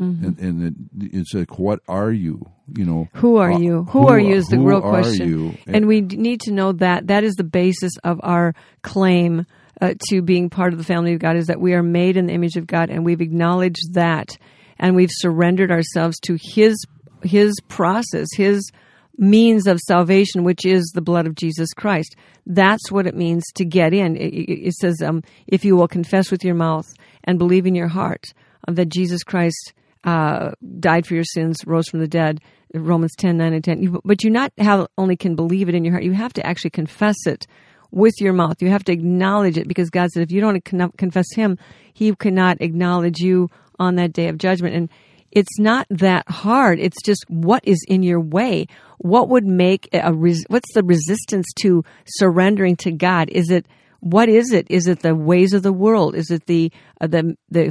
and, 0.00 0.38
and 0.38 0.62
it, 1.00 1.12
it's 1.14 1.34
like, 1.34 1.58
what 1.58 1.80
are 1.88 2.10
you? 2.10 2.44
You 2.76 2.84
know, 2.84 3.08
Who 3.14 3.36
are 3.36 3.52
uh, 3.52 3.58
you? 3.58 3.84
Who, 3.90 4.08
are 4.08 4.18
you 4.18 4.34
is 4.34 4.46
the 4.46 4.56
who 4.56 4.68
real 4.68 4.80
question. 4.80 5.28
you? 5.28 5.58
And 5.66 5.86
we 5.86 6.00
need 6.00 6.40
to 6.42 6.52
know 6.52 6.72
that 6.72 7.06
that 7.08 7.22
is 7.24 7.34
the 7.34 7.44
basis 7.44 7.92
of 8.04 8.20
our 8.22 8.54
claim 8.82 9.46
uh, 9.80 9.94
to 10.08 10.20
being 10.22 10.50
part 10.50 10.72
of 10.72 10.78
the 10.78 10.84
family 10.84 11.14
of 11.14 11.20
God 11.20 11.36
is 11.36 11.46
that 11.46 11.60
we 11.60 11.74
are 11.74 11.82
made 11.82 12.16
in 12.16 12.26
the 12.26 12.32
image 12.32 12.56
of 12.56 12.66
God 12.66 12.90
and 12.90 13.04
we've 13.04 13.20
acknowledged 13.20 13.94
that 13.94 14.36
and 14.78 14.94
we've 14.94 15.10
surrendered 15.12 15.70
ourselves 15.70 16.18
to 16.20 16.36
his 16.40 16.84
his 17.22 17.54
process, 17.68 18.28
his 18.34 18.70
means 19.18 19.66
of 19.66 19.80
salvation, 19.80 20.44
which 20.44 20.64
is 20.64 20.92
the 20.94 21.02
blood 21.02 21.26
of 21.26 21.34
Jesus 21.34 21.74
Christ. 21.74 22.14
That's 22.46 22.90
what 22.90 23.06
it 23.06 23.16
means 23.16 23.42
to 23.56 23.64
get 23.64 23.92
in. 23.92 24.16
It, 24.16 24.28
it, 24.68 24.74
says, 24.74 25.02
um, 25.02 25.22
if 25.48 25.64
you 25.64 25.76
will 25.76 25.88
confess 25.88 26.30
with 26.30 26.44
your 26.44 26.54
mouth 26.54 26.86
and 27.24 27.38
believe 27.38 27.66
in 27.66 27.74
your 27.74 27.88
heart 27.88 28.32
um, 28.66 28.76
that 28.76 28.88
Jesus 28.88 29.24
Christ 29.24 29.72
uh, 30.04 30.52
died 30.78 31.06
for 31.06 31.14
your 31.14 31.24
sins, 31.24 31.66
rose 31.66 31.88
from 31.88 31.98
the 32.00 32.08
dead, 32.08 32.40
Romans 32.72 33.14
10, 33.18 33.36
9 33.36 33.52
and 33.52 33.64
10. 33.64 33.82
You, 33.82 34.00
but 34.04 34.22
you 34.22 34.30
not 34.30 34.52
have, 34.58 34.86
only 34.96 35.16
can 35.16 35.34
believe 35.34 35.68
it 35.68 35.74
in 35.74 35.84
your 35.84 35.94
heart, 35.94 36.04
you 36.04 36.12
have 36.12 36.32
to 36.34 36.46
actually 36.46 36.70
confess 36.70 37.26
it 37.26 37.46
with 37.90 38.14
your 38.20 38.32
mouth. 38.32 38.62
You 38.62 38.68
have 38.68 38.84
to 38.84 38.92
acknowledge 38.92 39.58
it 39.58 39.66
because 39.66 39.90
God 39.90 40.10
said 40.10 40.22
if 40.22 40.30
you 40.30 40.40
don't 40.40 40.64
con- 40.64 40.92
confess 40.96 41.26
Him, 41.34 41.58
He 41.92 42.14
cannot 42.14 42.60
acknowledge 42.60 43.18
you 43.18 43.50
on 43.78 43.96
that 43.96 44.12
day 44.12 44.28
of 44.28 44.38
judgment. 44.38 44.74
And 44.74 44.88
it's 45.30 45.58
not 45.58 45.86
that 45.90 46.28
hard. 46.28 46.78
It's 46.78 47.02
just 47.02 47.24
what 47.28 47.62
is 47.64 47.84
in 47.86 48.02
your 48.02 48.20
way. 48.20 48.66
What 48.98 49.28
would 49.28 49.44
make 49.44 49.88
a 49.92 50.12
res- 50.12 50.46
what's 50.48 50.72
the 50.72 50.82
resistance 50.82 51.46
to 51.60 51.84
surrendering 52.06 52.76
to 52.76 52.92
God? 52.92 53.28
Is 53.30 53.50
it 53.50 53.66
what 54.00 54.28
is 54.28 54.52
it? 54.52 54.66
Is 54.70 54.86
it 54.86 55.00
the 55.00 55.14
ways 55.14 55.52
of 55.52 55.62
the 55.62 55.72
world? 55.72 56.14
Is 56.14 56.30
it 56.30 56.46
the 56.46 56.72
uh, 57.00 57.08
the 57.08 57.36
the 57.50 57.70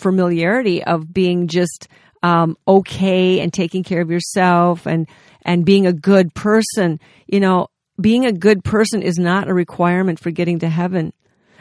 familiarity 0.00 0.82
of 0.84 1.12
being 1.12 1.48
just 1.48 1.88
um, 2.22 2.56
okay 2.66 3.40
and 3.40 3.52
taking 3.52 3.84
care 3.84 4.02
of 4.02 4.10
yourself 4.10 4.86
and 4.86 5.08
and 5.42 5.64
being 5.64 5.86
a 5.86 5.92
good 5.92 6.34
person? 6.34 7.00
You 7.26 7.40
know, 7.40 7.68
being 8.00 8.26
a 8.26 8.32
good 8.32 8.64
person 8.64 9.02
is 9.02 9.18
not 9.18 9.48
a 9.48 9.54
requirement 9.54 10.20
for 10.20 10.30
getting 10.30 10.58
to 10.60 10.68
heaven. 10.68 11.12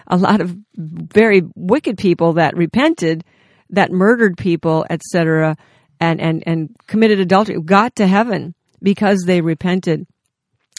A 0.08 0.18
lot 0.18 0.42
of 0.42 0.56
very 0.76 1.44
wicked 1.56 1.98
people 1.98 2.34
that 2.34 2.56
repented 2.56 3.24
that 3.70 3.92
murdered 3.92 4.38
people, 4.38 4.86
etc., 4.90 5.58
and, 6.00 6.22
and, 6.22 6.44
and 6.46 6.76
committed 6.86 7.20
adultery 7.20 7.60
got 7.60 7.96
to 7.96 8.08
heaven 8.08 8.54
because 8.82 9.24
they 9.26 9.42
repented. 9.42 10.06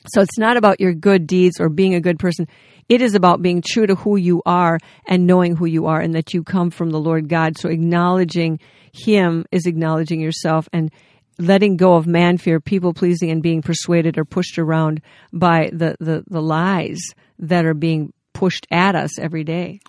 So 0.06 0.20
it's 0.20 0.38
not 0.38 0.56
about 0.56 0.80
your 0.80 0.94
good 0.94 1.26
deeds 1.26 1.60
or 1.60 1.68
being 1.68 1.94
a 1.94 2.00
good 2.00 2.18
person. 2.18 2.46
It 2.88 3.02
is 3.02 3.14
about 3.14 3.42
being 3.42 3.62
true 3.62 3.86
to 3.86 3.96
who 3.96 4.16
you 4.16 4.42
are 4.46 4.78
and 5.06 5.26
knowing 5.26 5.56
who 5.56 5.66
you 5.66 5.86
are 5.86 6.00
and 6.00 6.14
that 6.14 6.32
you 6.32 6.42
come 6.42 6.70
from 6.70 6.90
the 6.90 7.00
Lord 7.00 7.28
God. 7.28 7.58
So 7.58 7.68
acknowledging 7.68 8.60
Him 8.92 9.44
is 9.50 9.66
acknowledging 9.66 10.20
yourself 10.20 10.68
and 10.72 10.90
letting 11.38 11.76
go 11.76 11.94
of 11.94 12.06
man 12.06 12.38
fear, 12.38 12.60
people 12.60 12.94
pleasing, 12.94 13.30
and 13.30 13.42
being 13.42 13.62
persuaded 13.62 14.18
or 14.18 14.24
pushed 14.24 14.58
around 14.58 15.02
by 15.32 15.70
the, 15.72 15.96
the, 16.00 16.24
the 16.28 16.40
lies 16.40 17.00
that 17.40 17.64
are 17.64 17.74
being 17.74 18.12
pushed 18.32 18.66
at 18.70 18.94
us 18.94 19.18
every 19.18 19.44
day. 19.44 19.80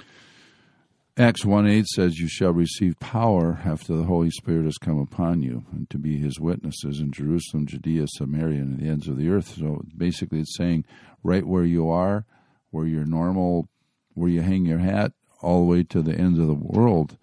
Acts 1.19 1.43
1 1.43 1.67
8 1.67 1.85
says, 1.85 2.17
You 2.17 2.29
shall 2.29 2.53
receive 2.53 2.97
power 3.01 3.59
after 3.65 3.93
the 3.93 4.05
Holy 4.05 4.31
Spirit 4.31 4.63
has 4.63 4.77
come 4.77 4.97
upon 4.97 5.41
you, 5.41 5.65
and 5.69 5.89
to 5.89 5.97
be 5.97 6.17
his 6.17 6.39
witnesses 6.39 7.01
in 7.01 7.11
Jerusalem, 7.11 7.67
Judea, 7.67 8.05
Samaria, 8.07 8.61
and 8.61 8.79
the 8.79 8.87
ends 8.87 9.09
of 9.09 9.17
the 9.17 9.29
earth. 9.29 9.57
So 9.57 9.83
basically, 9.97 10.39
it's 10.39 10.55
saying 10.55 10.85
right 11.21 11.45
where 11.45 11.65
you 11.65 11.89
are, 11.89 12.25
where 12.71 12.85
you're 12.85 13.03
normal, 13.03 13.67
where 14.13 14.29
you 14.29 14.41
hang 14.41 14.65
your 14.65 14.79
hat, 14.79 15.11
all 15.41 15.59
the 15.59 15.65
way 15.65 15.83
to 15.83 16.01
the 16.01 16.15
ends 16.15 16.39
of 16.39 16.47
the 16.47 16.53
world. 16.53 17.17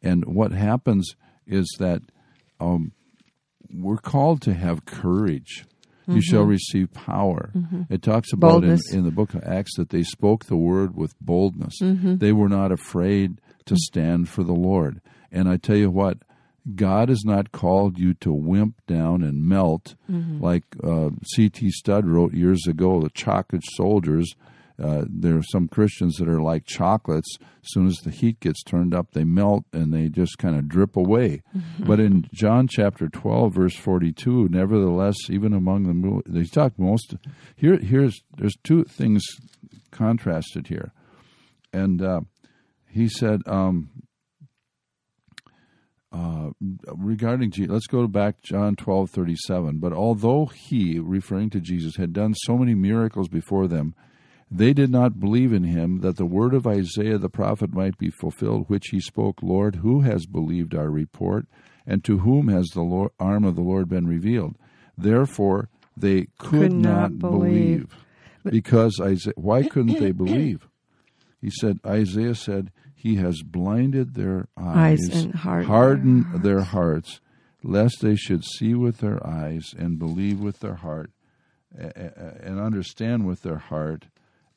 And 0.00 0.24
what 0.24 0.52
happens 0.52 1.14
is 1.46 1.76
that 1.78 2.00
um, 2.58 2.92
we're 3.70 3.98
called 3.98 4.40
to 4.42 4.54
have 4.54 4.86
courage. 4.86 5.66
You 6.06 6.14
mm-hmm. 6.14 6.20
shall 6.20 6.42
receive 6.42 6.92
power. 6.92 7.52
Mm-hmm. 7.54 7.82
It 7.92 8.02
talks 8.02 8.32
about 8.32 8.64
in, 8.64 8.78
in 8.90 9.04
the 9.04 9.12
book 9.12 9.34
of 9.34 9.44
Acts 9.44 9.76
that 9.76 9.90
they 9.90 10.02
spoke 10.02 10.46
the 10.46 10.56
word 10.56 10.96
with 10.96 11.14
boldness. 11.20 11.74
Mm-hmm. 11.80 12.16
They 12.16 12.32
were 12.32 12.48
not 12.48 12.72
afraid 12.72 13.40
to 13.66 13.76
stand 13.76 14.28
for 14.28 14.42
the 14.42 14.52
Lord. 14.52 15.00
And 15.30 15.48
I 15.48 15.56
tell 15.56 15.76
you 15.76 15.90
what, 15.90 16.18
God 16.74 17.08
has 17.08 17.24
not 17.24 17.50
called 17.52 17.98
you 17.98 18.14
to 18.14 18.32
wimp 18.32 18.86
down 18.86 19.22
and 19.22 19.44
melt 19.44 19.96
like 20.40 20.64
uh, 20.82 21.10
C.T. 21.34 21.70
Studd 21.70 22.06
wrote 22.06 22.34
years 22.34 22.66
ago, 22.68 23.00
the 23.00 23.10
chocolate 23.10 23.64
soldiers. 23.74 24.32
Uh, 24.82 25.04
there 25.08 25.36
are 25.36 25.42
some 25.42 25.68
Christians 25.68 26.16
that 26.16 26.28
are 26.28 26.40
like 26.40 26.64
chocolates. 26.64 27.36
As 27.40 27.68
soon 27.72 27.86
as 27.86 27.96
the 27.98 28.10
heat 28.10 28.40
gets 28.40 28.62
turned 28.62 28.94
up, 28.94 29.12
they 29.12 29.22
melt 29.24 29.64
and 29.72 29.92
they 29.92 30.08
just 30.08 30.38
kind 30.38 30.56
of 30.56 30.68
drip 30.68 30.96
away. 30.96 31.42
But 31.78 32.00
in 32.00 32.28
John 32.32 32.68
chapter 32.68 33.08
12, 33.08 33.54
verse 33.54 33.76
42, 33.76 34.48
nevertheless, 34.48 35.16
even 35.28 35.52
among 35.52 35.84
the 35.84 36.22
they 36.26 36.44
talk 36.44 36.78
most 36.78 37.16
here. 37.56 37.76
Here's 37.76 38.22
there's 38.36 38.56
two 38.64 38.84
things 38.84 39.22
contrasted 39.90 40.68
here, 40.68 40.92
and 41.72 42.02
uh, 42.02 42.20
he 42.92 43.08
said 43.08 43.40
um, 43.46 43.90
uh, 46.12 46.50
regarding 46.94 47.50
Jesus. 47.50 47.72
Let's 47.72 47.86
go 47.86 48.06
back 48.06 48.42
John 48.42 48.76
twelve 48.76 49.10
thirty 49.10 49.36
seven. 49.36 49.78
But 49.78 49.92
although 49.92 50.46
he, 50.46 50.98
referring 50.98 51.50
to 51.50 51.60
Jesus, 51.60 51.96
had 51.96 52.12
done 52.12 52.34
so 52.34 52.58
many 52.58 52.74
miracles 52.74 53.28
before 53.28 53.66
them, 53.66 53.94
they 54.50 54.74
did 54.74 54.90
not 54.90 55.18
believe 55.18 55.54
in 55.54 55.64
him 55.64 56.00
that 56.00 56.16
the 56.16 56.26
word 56.26 56.52
of 56.52 56.66
Isaiah 56.66 57.16
the 57.16 57.30
prophet 57.30 57.72
might 57.72 57.96
be 57.96 58.10
fulfilled, 58.10 58.68
which 58.68 58.88
he 58.88 59.00
spoke, 59.00 59.42
Lord, 59.42 59.76
who 59.76 60.02
has 60.02 60.26
believed 60.26 60.74
our 60.74 60.90
report, 60.90 61.46
and 61.86 62.04
to 62.04 62.18
whom 62.18 62.48
has 62.48 62.66
the 62.68 62.82
Lord, 62.82 63.12
arm 63.18 63.44
of 63.44 63.56
the 63.56 63.62
Lord 63.62 63.88
been 63.88 64.06
revealed? 64.06 64.56
Therefore, 64.98 65.70
they 65.96 66.26
could, 66.38 66.70
Could 66.70 66.72
not 66.74 67.18
believe. 67.18 67.96
Because 68.44 69.00
Isaiah, 69.00 69.34
why 69.36 69.62
couldn't 69.62 70.00
they 70.00 70.12
believe? 70.12 70.68
He 71.42 71.50
said, 71.50 71.80
Isaiah 71.84 72.34
said, 72.36 72.70
He 72.94 73.16
has 73.16 73.42
blinded 73.42 74.14
their 74.14 74.48
eyes, 74.56 75.00
Eyes 75.10 75.24
and 75.24 75.34
heart- 75.34 75.66
hardened 75.66 76.42
their 76.42 76.62
hearts, 76.62 77.20
lest 77.62 78.00
they 78.00 78.16
should 78.16 78.44
see 78.44 78.74
with 78.74 78.98
their 78.98 79.24
eyes 79.26 79.74
and 79.76 79.98
believe 79.98 80.40
with 80.40 80.60
their 80.60 80.76
heart, 80.76 81.10
and 81.74 82.60
understand 82.60 83.26
with 83.26 83.42
their 83.42 83.58
heart, 83.58 84.06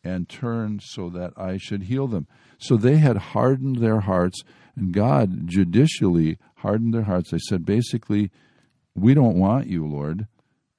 and 0.03 0.29
turn 0.29 0.79
so 0.79 1.09
that 1.09 1.33
I 1.35 1.57
should 1.57 1.83
heal 1.83 2.07
them. 2.07 2.27
So 2.59 2.77
they 2.77 2.97
had 2.97 3.17
hardened 3.17 3.77
their 3.77 4.01
hearts, 4.01 4.41
and 4.75 4.93
God 4.93 5.47
judicially 5.47 6.37
hardened 6.57 6.93
their 6.93 7.03
hearts. 7.03 7.31
They 7.31 7.39
said, 7.39 7.65
basically, 7.65 8.29
we 8.93 9.13
don't 9.15 9.39
want 9.39 9.67
you, 9.67 9.85
Lord. 9.87 10.27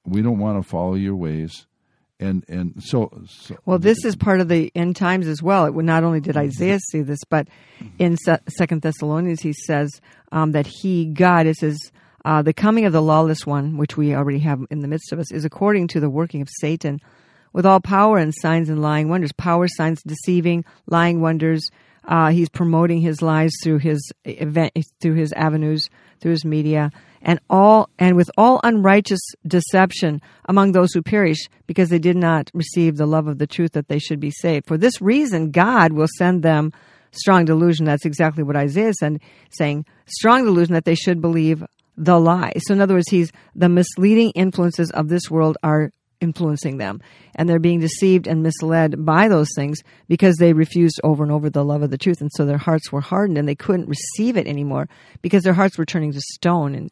We 0.05 0.21
don't 0.21 0.39
want 0.39 0.63
to 0.63 0.67
follow 0.67 0.95
your 0.95 1.15
ways. 1.15 1.67
And 2.19 2.43
and 2.47 2.81
so, 2.81 3.11
so 3.27 3.57
Well, 3.65 3.77
this 3.77 4.03
is 4.03 4.15
part 4.15 4.41
of 4.41 4.47
the 4.47 4.71
end 4.73 4.95
times 4.95 5.27
as 5.27 5.43
well. 5.43 5.65
It 5.65 5.73
would 5.75 5.85
not 5.85 6.03
only 6.03 6.19
did 6.19 6.35
Isaiah 6.35 6.79
see 6.91 7.01
this, 7.01 7.19
but 7.29 7.47
in 7.99 8.17
Second 8.17 8.81
Thessalonians 8.81 9.41
he 9.41 9.53
says 9.53 9.89
um, 10.31 10.51
that 10.53 10.65
he, 10.65 11.05
God, 11.05 11.45
it 11.45 11.57
says 11.57 11.77
uh, 12.25 12.41
the 12.41 12.53
coming 12.53 12.85
of 12.85 12.93
the 12.93 13.01
lawless 13.01 13.45
one, 13.45 13.77
which 13.77 13.97
we 13.97 14.15
already 14.15 14.39
have 14.39 14.59
in 14.69 14.81
the 14.81 14.87
midst 14.87 15.11
of 15.11 15.19
us, 15.19 15.31
is 15.31 15.45
according 15.45 15.87
to 15.89 15.99
the 15.99 16.09
working 16.09 16.41
of 16.41 16.49
Satan, 16.59 16.99
with 17.53 17.65
all 17.65 17.79
power 17.79 18.17
and 18.17 18.33
signs 18.35 18.67
and 18.67 18.81
lying 18.81 19.09
wonders. 19.09 19.31
Power, 19.31 19.67
signs, 19.67 20.01
deceiving, 20.03 20.65
lying 20.87 21.21
wonders. 21.21 21.69
Uh, 22.03 22.29
he's 22.29 22.49
promoting 22.49 23.01
his 23.01 23.21
lies 23.21 23.51
through 23.63 23.79
his 23.79 24.11
event, 24.25 24.73
through 25.01 25.15
his 25.15 25.33
avenues, 25.33 25.87
through 26.19 26.31
his 26.31 26.45
media, 26.45 26.91
and 27.21 27.39
all 27.49 27.89
and 27.99 28.15
with 28.15 28.29
all 28.37 28.59
unrighteous 28.63 29.19
deception 29.45 30.21
among 30.45 30.71
those 30.71 30.93
who 30.93 31.01
perish, 31.01 31.39
because 31.65 31.89
they 31.89 31.99
did 31.99 32.17
not 32.17 32.49
receive 32.53 32.97
the 32.97 33.05
love 33.05 33.27
of 33.27 33.37
the 33.37 33.47
truth 33.47 33.73
that 33.73 33.87
they 33.87 33.99
should 33.99 34.19
be 34.19 34.31
saved. 34.31 34.67
For 34.67 34.77
this 34.77 35.01
reason, 35.01 35.51
God 35.51 35.93
will 35.93 36.07
send 36.17 36.43
them 36.43 36.71
strong 37.11 37.45
delusion. 37.45 37.85
That's 37.85 38.05
exactly 38.05 38.43
what 38.43 38.55
Isaiah 38.55 38.89
is 38.89 38.99
saying, 38.99 39.21
saying 39.49 39.85
strong 40.05 40.45
delusion 40.45 40.73
that 40.73 40.85
they 40.85 40.95
should 40.95 41.21
believe 41.21 41.63
the 41.97 42.19
lie. 42.19 42.53
So, 42.59 42.73
in 42.73 42.81
other 42.81 42.93
words, 42.93 43.09
he's 43.09 43.31
the 43.55 43.69
misleading 43.69 44.31
influences 44.31 44.91
of 44.91 45.09
this 45.09 45.29
world 45.31 45.57
are 45.63 45.91
influencing 46.21 46.77
them 46.77 46.99
and 47.35 47.47
they're 47.47 47.59
being 47.59 47.79
deceived 47.79 48.25
and 48.27 48.41
misled 48.41 49.05
by 49.05 49.27
those 49.27 49.49
things 49.55 49.79
because 50.07 50.35
they 50.37 50.53
refused 50.53 50.99
over 51.03 51.21
and 51.23 51.31
over 51.31 51.49
the 51.49 51.63
love 51.63 51.83
of 51.83 51.91
the 51.91 51.97
truth 51.97 52.21
and 52.21 52.31
so 52.33 52.45
their 52.45 52.57
hearts 52.57 52.91
were 52.91 53.01
hardened 53.01 53.37
and 53.37 53.47
they 53.47 53.55
couldn't 53.55 53.87
receive 53.87 54.35
it 54.35 54.47
anymore 54.47 54.87
because 55.21 55.43
their 55.43 55.53
hearts 55.53 55.77
were 55.77 55.85
turning 55.85 56.11
to 56.11 56.19
stone 56.33 56.73
and 56.73 56.91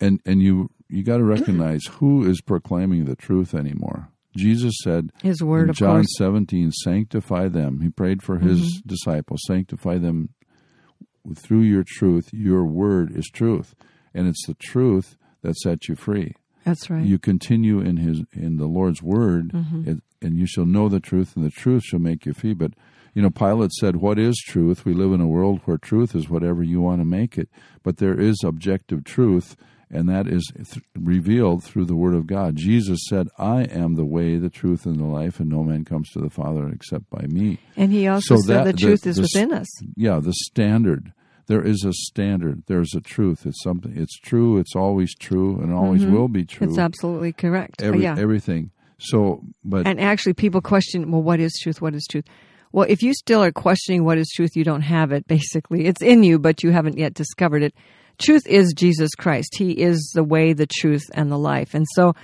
and 0.00 0.20
and 0.24 0.40
you 0.40 0.70
you 0.88 1.02
got 1.02 1.18
to 1.18 1.24
recognize 1.24 1.84
who 2.00 2.24
is 2.28 2.40
proclaiming 2.40 3.04
the 3.04 3.16
truth 3.16 3.54
anymore. 3.54 4.08
Jesus 4.36 4.74
said 4.82 5.10
His 5.22 5.42
word, 5.42 5.68
in 5.68 5.74
John 5.74 5.96
course. 5.96 6.16
17, 6.16 6.70
sanctify 6.70 7.48
them. 7.48 7.80
He 7.80 7.90
prayed 7.90 8.22
for 8.22 8.38
his 8.38 8.60
Mm-hmm. 8.60 8.88
disciples, 8.88 9.40
sanctify 9.46 9.98
them 9.98 10.28
through 11.36 11.62
your 11.62 11.84
truth. 11.86 12.30
Your 12.32 12.64
word 12.64 13.14
is 13.16 13.26
truth, 13.32 13.74
and 14.14 14.26
it's 14.28 14.46
the 14.46 14.54
truth 14.54 15.16
that 15.42 15.56
sets 15.56 15.88
you 15.88 15.96
free. 15.96 16.34
That's 16.68 16.88
right 16.90 17.04
You 17.04 17.18
continue 17.18 17.80
in 17.80 17.96
his 17.96 18.22
in 18.32 18.56
the 18.58 18.66
Lord's 18.66 19.02
word, 19.02 19.52
Mm-hmm. 19.52 19.88
and, 19.88 20.02
and 20.22 20.36
you 20.38 20.46
shall 20.46 20.66
know 20.66 20.88
the 20.88 21.00
truth, 21.00 21.34
and 21.36 21.44
the 21.44 21.50
truth 21.50 21.84
shall 21.84 22.00
make 22.00 22.26
you 22.26 22.32
free. 22.32 22.54
But 22.54 22.72
You 23.14 23.22
know, 23.22 23.30
Pilate 23.30 23.72
said, 23.72 23.96
What 23.96 24.18
is 24.18 24.36
truth? 24.46 24.84
We 24.84 24.92
live 24.94 25.12
in 25.12 25.20
a 25.20 25.26
world 25.26 25.60
where 25.64 25.78
truth 25.78 26.14
is 26.14 26.28
whatever 26.28 26.62
you 26.62 26.80
want 26.80 27.00
to 27.00 27.04
make 27.04 27.36
it. 27.38 27.48
But 27.82 27.96
there 27.96 28.18
is 28.20 28.36
objective 28.44 29.02
truth, 29.04 29.56
and 29.90 30.08
that 30.08 30.26
is 30.28 30.44
th- 30.54 30.84
revealed 30.94 31.64
through 31.64 31.86
the 31.86 31.96
Word 31.96 32.14
of 32.14 32.26
God. 32.26 32.56
Jesus 32.56 33.00
said, 33.08 33.26
I 33.38 33.62
am 33.62 33.94
the 33.94 34.04
way, 34.04 34.36
the 34.36 34.50
truth, 34.50 34.84
and 34.86 34.98
the 35.00 35.06
life, 35.20 35.40
and 35.40 35.48
no 35.48 35.62
man 35.64 35.84
comes 35.84 36.10
to 36.10 36.20
the 36.20 36.30
Father 36.30 36.68
except 36.68 37.08
by 37.10 37.24
me. 37.26 37.58
And 37.76 37.90
he 37.92 38.06
also 38.06 38.36
So 38.36 38.42
said 38.42 38.56
that- 38.66 38.76
the 38.76 38.82
truth 38.84 39.02
the- 39.02 39.10
is 39.10 39.16
the- 39.16 39.22
within 39.22 39.52
us. 39.52 39.68
Yeah, 39.96 40.20
the 40.20 40.34
standard. 40.34 41.12
There 41.48 41.62
is 41.62 41.82
a 41.84 41.94
standard. 41.94 42.64
There's 42.66 42.94
a 42.94 43.00
truth. 43.00 43.46
It's 43.46 43.62
something. 43.62 43.96
It's 43.96 44.18
true. 44.18 44.58
It's 44.58 44.76
always 44.76 45.14
true, 45.14 45.60
and 45.60 45.72
always 45.72 46.04
will 46.04 46.28
be 46.28 46.44
true. 46.44 46.66
Mm-hmm. 46.66 46.74
It's 46.74 46.78
absolutely 46.78 47.32
correct. 47.32 47.82
Every, 47.82 48.02
yeah. 48.02 48.16
Everything. 48.18 48.70
So, 48.98 49.42
but 49.64 49.86
and 49.86 49.98
actually, 49.98 50.34
people 50.34 50.60
question, 50.60 51.10
well, 51.10 51.22
what 51.22 51.40
is 51.40 51.58
truth? 51.62 51.80
What 51.80 51.94
is 51.94 52.06
truth? 52.10 52.26
Well, 52.72 52.86
if 52.86 53.02
you 53.02 53.14
still 53.14 53.42
are 53.42 53.50
questioning 53.50 54.04
what 54.04 54.18
is 54.18 54.30
truth, 54.36 54.56
you 54.56 54.64
don't 54.64 54.82
have 54.82 55.10
it, 55.10 55.26
basically. 55.28 55.86
It's 55.86 56.02
in 56.02 56.22
you, 56.22 56.38
but 56.38 56.62
you 56.62 56.70
haven't 56.70 56.98
yet 56.98 57.14
discovered 57.14 57.62
it. 57.62 57.74
Truth 58.18 58.46
is 58.46 58.74
Jesus 58.76 59.14
Christ. 59.14 59.54
He 59.56 59.72
is 59.72 60.10
the 60.14 60.24
way, 60.24 60.52
the 60.52 60.66
truth, 60.66 61.04
and 61.14 61.32
the 61.32 61.38
life. 61.38 61.72
And 61.72 61.86
so, 61.94 62.14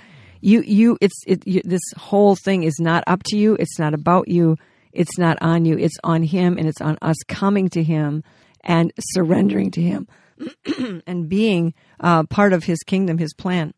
you, 0.41 0.61
you, 0.61 0.99
it's, 1.01 1.19
it, 1.25 1.47
you, 1.47 1.61
this 1.65 1.81
whole 1.97 2.35
thing 2.35 2.61
is 2.61 2.77
not 2.79 3.03
up 3.07 3.23
to 3.27 3.37
you. 3.37 3.55
It's 3.59 3.79
not 3.79 3.95
about 3.95 4.27
you. 4.27 4.57
It's 4.91 5.17
not 5.17 5.37
on 5.41 5.65
you. 5.65 5.77
It's 5.79 5.97
on 6.03 6.21
Him, 6.21 6.57
and 6.59 6.67
it's 6.67 6.81
on 6.81 6.99
us 7.01 7.17
coming 7.27 7.69
to 7.69 7.81
Him 7.81 8.23
and 8.65 8.91
surrendering 8.99 9.71
to 9.71 9.81
Him 9.81 10.07
and 11.07 11.29
being 11.29 11.73
uh, 11.99 12.23
part 12.23 12.51
of 12.53 12.63
His 12.65 12.79
kingdom, 12.79 13.17
His 13.17 13.33
plan. 13.33 13.73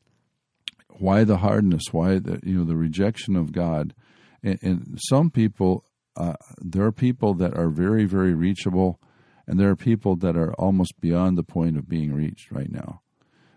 why 1.00 1.24
the 1.24 1.38
hardness? 1.38 1.84
Why 1.92 2.20
the 2.20 2.40
you 2.44 2.58
know 2.58 2.64
the 2.66 2.76
rejection 2.76 3.36
of 3.36 3.52
God? 3.52 3.94
And, 4.44 4.60
and 4.62 5.00
some 5.10 5.30
people, 5.30 5.84
uh, 6.16 6.34
there 6.60 6.84
are 6.86 6.92
people 6.92 7.34
that 7.36 7.56
are 7.56 7.70
very 7.70 8.06
very 8.06 8.34
reachable, 8.34 9.00
and 9.46 9.60
there 9.60 9.70
are 9.70 9.76
people 9.76 10.16
that 10.18 10.36
are 10.36 10.54
almost 10.56 10.94
beyond 11.02 11.38
the 11.38 11.44
point 11.44 11.78
of 11.78 11.88
being 11.88 12.14
reached 12.14 12.52
right 12.52 12.72
now, 12.72 13.02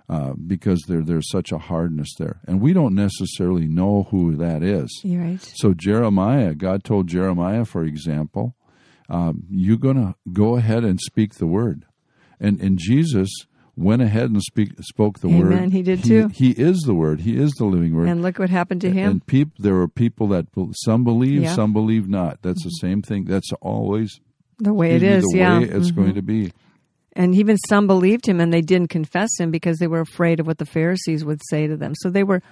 uh, 0.08 0.32
because 0.34 0.80
there 0.88 1.02
there's 1.02 1.30
such 1.30 1.52
a 1.52 1.58
hardness 1.58 2.14
there, 2.18 2.40
and 2.46 2.60
we 2.60 2.72
don't 2.72 2.94
necessarily 2.94 3.66
know 3.66 4.08
who 4.10 4.36
that 4.36 4.62
is. 4.62 5.00
You're 5.02 5.22
right. 5.22 5.52
So 5.56 5.72
Jeremiah, 5.74 6.54
God 6.54 6.84
told 6.84 7.06
Jeremiah, 7.08 7.64
for 7.64 7.84
example, 7.84 8.56
um, 9.10 9.44
you're 9.50 9.76
going 9.76 9.96
to 9.96 10.14
go 10.32 10.56
ahead 10.56 10.84
and 10.84 11.00
speak 11.00 11.34
the 11.34 11.46
word, 11.46 11.84
and 12.38 12.60
and 12.60 12.78
Jesus 12.78 13.28
went 13.76 14.02
ahead 14.02 14.30
and 14.30 14.42
speak 14.42 14.72
spoke 14.82 15.20
the 15.20 15.28
word. 15.28 15.52
Amen. 15.52 15.70
He 15.70 15.82
did 15.82 16.04
too. 16.04 16.28
He 16.28 16.50
is 16.50 16.80
the 16.80 16.94
word. 16.94 17.20
He 17.20 17.36
is 17.36 17.52
the 17.52 17.64
living 17.64 17.94
word. 17.94 18.08
And 18.08 18.20
look 18.22 18.38
what 18.38 18.50
happened 18.50 18.82
to 18.82 18.90
him. 18.90 19.10
And 19.10 19.26
peop, 19.26 19.50
there 19.58 19.76
are 19.80 19.88
people 19.88 20.28
that 20.28 20.46
some 20.84 21.02
believe, 21.04 21.40
Yeah. 21.42 21.48
Mm-hmm. 21.48 21.54
some 21.54 21.72
believe 21.72 22.08
not. 22.08 22.42
That's 22.42 22.62
the 22.62 22.70
same 22.70 23.00
thing. 23.00 23.24
That's 23.24 23.50
always 23.62 24.20
the 24.58 24.74
way 24.74 24.92
it 24.96 25.02
is, 25.02 25.24
the 25.32 25.38
yeah. 25.38 25.58
way 25.60 25.64
it's 25.64 25.90
Mhm. 25.92 25.96
going 25.96 26.14
to 26.14 26.22
be. 26.22 26.52
And 27.14 27.34
even 27.34 27.56
some 27.68 27.86
believed 27.86 28.26
him 28.26 28.38
and 28.38 28.52
they 28.52 28.60
didn't 28.60 28.90
confess 28.90 29.30
him 29.38 29.50
because 29.50 29.78
they 29.78 29.86
were 29.88 30.00
afraid 30.00 30.40
of 30.40 30.46
what 30.46 30.58
the 30.58 30.66
Pharisees 30.66 31.24
would 31.24 31.40
say 31.48 31.66
to 31.66 31.76
them. 31.76 31.94
So 32.00 32.10
they 32.10 32.22
were 32.24 32.42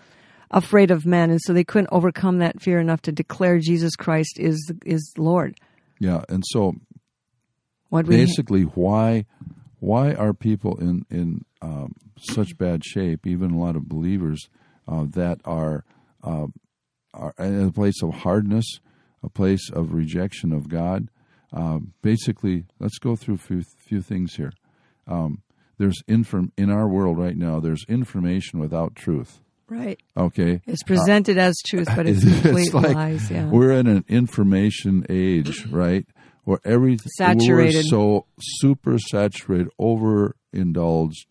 afraid 0.51 0.91
of 0.91 1.05
men 1.05 1.31
and 1.31 1.41
so 1.43 1.53
they 1.53 1.65
couldn't 1.65 1.91
overcome 1.93 2.39
that 2.39 2.63
fear 2.63 2.81
enough 2.81 3.03
to 3.03 3.13
declare 3.13 3.59
Jesus 3.59 3.95
Christ 3.97 4.39
is 4.39 4.73
is 4.87 5.13
Lord. 5.19 5.59
Yeah, 5.99 6.23
and 6.29 6.45
so 6.47 6.75
What 7.89 8.07
basically, 8.07 8.63
why 8.63 9.27
why 9.81 10.15
are 10.15 10.33
people 10.33 10.77
in 10.79 11.05
in 11.11 11.45
um, 11.63 11.95
such 12.19 12.57
bad 12.59 12.85
shape? 12.85 13.27
Even 13.27 13.53
a 13.53 13.59
lot 13.59 13.77
of 13.77 13.89
believers 13.89 14.49
uh, 14.87 15.07
that 15.11 15.41
are 15.45 15.85
uh, 16.23 16.47
are 17.15 17.35
in 17.39 17.67
a 17.67 17.73
place 17.73 18.03
of 18.03 18.15
hardness, 18.15 18.81
a 19.23 19.29
place 19.29 19.71
of 19.71 19.93
rejection 19.93 20.53
of 20.53 20.69
God. 20.69 21.09
Uh, 21.53 21.79
basically, 22.03 22.65
let's 22.79 22.99
go 22.99 23.17
through 23.17 23.35
a 23.35 23.39
few, 23.39 23.63
few 23.63 24.03
things 24.03 24.35
here. 24.35 24.53
Um, 25.07 25.43
there's 25.79 26.03
inform 26.07 26.53
in 26.59 26.71
our 26.71 26.89
world 26.89 27.19
right 27.19 27.37
now. 27.37 27.61
There's 27.61 27.85
information 27.89 28.59
without 28.59 28.95
truth. 28.95 29.41
Right. 29.69 29.99
Okay, 30.17 30.61
It's 30.67 30.83
presented 30.83 31.39
as 31.39 31.55
truth, 31.67 31.89
but 31.95 32.07
it's, 32.07 32.25
It's 32.25 32.41
complete 32.43 32.75
like 32.75 32.95
lies. 32.95 33.31
Yeah. 33.31 33.47
We're 33.47 33.73
in 33.73 33.87
an 33.87 34.05
information 34.09 35.07
age, 35.09 35.67
right? 35.67 36.07
Where 36.45 36.61
everything 36.65 37.09
Saturated. 37.17 37.77
we're 37.77 37.83
so 37.83 38.27
super 38.41 38.99
saturated, 38.99 39.69
overindulged, 39.79 41.27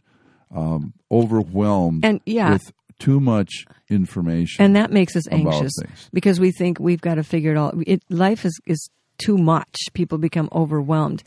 um, 0.55 0.93
overwhelmed, 1.12 2.05
And, 2.05 2.21
yeah. 2.25 2.53
with 2.53 2.71
too 2.99 3.19
much 3.19 3.65
information. 3.89 4.63
And 4.63 4.75
that 4.75 4.91
makes 4.91 5.15
us 5.15 5.27
anxious 5.29 5.71
because 6.13 6.39
we 6.39 6.51
think 6.51 6.79
we've 6.79 7.01
got 7.01 7.15
to 7.15 7.23
figure 7.23 7.51
it 7.51 7.57
all. 7.57 7.73
It, 7.85 8.03
life 8.09 8.45
is, 8.45 8.59
is 8.65 8.89
too 9.17 9.38
much. 9.38 9.75
People 9.93 10.17
become 10.17 10.49
overwhelmed. 10.51 11.23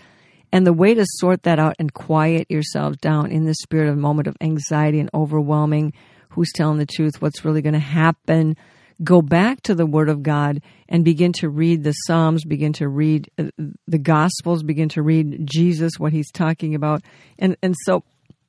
And 0.52 0.66
the 0.66 0.72
way 0.72 0.94
to 0.94 1.04
sort 1.18 1.44
that 1.44 1.58
out 1.61 1.76
and 1.78 1.92
quiet 1.92 2.50
yourself 2.50 2.96
down 2.98 3.30
in 3.30 3.44
the 3.44 3.54
spirit 3.54 3.88
of 3.88 3.94
a 3.96 4.00
moment 4.00 4.26
of 4.26 4.37
anxiety 4.40 4.98
and 4.98 5.08
overwhelming, 5.14 5.92
who's 6.30 6.50
telling 6.54 6.78
the 6.78 6.86
truth, 6.86 7.20
what's 7.20 7.44
really 7.44 7.62
going 7.62 7.74
to 7.74 7.78
happen, 7.78 8.56
go 9.02 9.22
back 9.22 9.62
to 9.62 9.74
the 9.74 9.86
Word 9.86 10.08
of 10.08 10.22
God 10.22 10.62
and 10.88 11.04
begin 11.04 11.32
to 11.34 11.48
read 11.48 11.84
the 11.84 11.92
Psalms, 11.92 12.44
begin 12.44 12.72
to 12.74 12.88
read 12.88 13.30
uh, 13.38 13.44
the 13.86 13.98
Gospels, 13.98 14.62
begin 14.62 14.88
to 14.90 15.02
read 15.02 15.46
Jesus, 15.46 15.92
what 15.98 16.12
he's 16.12 16.30
talking 16.30 16.74
about. 16.74 17.02
And, 17.38 17.56
and 17.62 17.74
so 17.84 18.04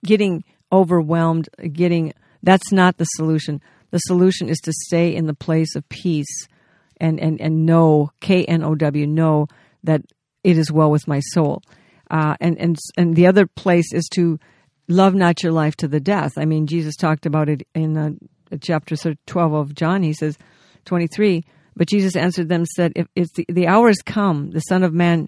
getting 0.05 0.43
overwhelmed, 0.71 1.49
getting 1.71 2.13
that's 2.43 2.71
not 2.71 2.97
the 2.97 3.05
solution. 3.05 3.61
The 3.91 3.99
solution 3.99 4.49
is 4.49 4.59
to 4.59 4.73
stay 4.73 5.13
in 5.15 5.25
the 5.27 5.33
place 5.33 5.75
of 5.75 5.87
peace 5.89 6.47
and, 6.97 7.19
and, 7.19 7.39
and 7.41 7.65
know, 7.65 8.11
K 8.19 8.45
N 8.45 8.63
O 8.63 8.75
W, 8.75 9.07
know 9.07 9.47
that 9.83 10.01
it 10.43 10.57
is 10.57 10.71
well 10.71 10.91
with 10.91 11.07
my 11.07 11.19
soul. 11.19 11.61
Uh, 12.09 12.35
and, 12.41 12.57
and, 12.57 12.77
and 12.97 13.15
the 13.15 13.27
other 13.27 13.45
place 13.45 13.93
is 13.93 14.07
to 14.13 14.39
love 14.91 15.15
not 15.15 15.43
your 15.43 15.51
life 15.51 15.75
to 15.77 15.87
the 15.87 15.99
death. 15.99 16.37
I 16.37 16.45
mean, 16.45 16.67
Jesus 16.67 16.95
talked 16.95 17.25
about 17.25 17.49
it 17.49 17.67
in 17.73 18.19
chapter 18.61 18.95
12 18.95 19.53
of 19.53 19.75
John. 19.75 20.03
He 20.03 20.13
says, 20.13 20.37
23, 20.85 21.43
but 21.75 21.87
Jesus 21.87 22.15
answered 22.15 22.49
them, 22.49 22.65
said, 22.65 22.93
if, 22.95 23.07
if 23.15 23.33
the, 23.33 23.45
the 23.49 23.67
hour 23.67 23.87
has 23.87 24.01
come, 24.05 24.51
the 24.51 24.59
Son 24.61 24.83
of 24.83 24.93
Man 24.93 25.27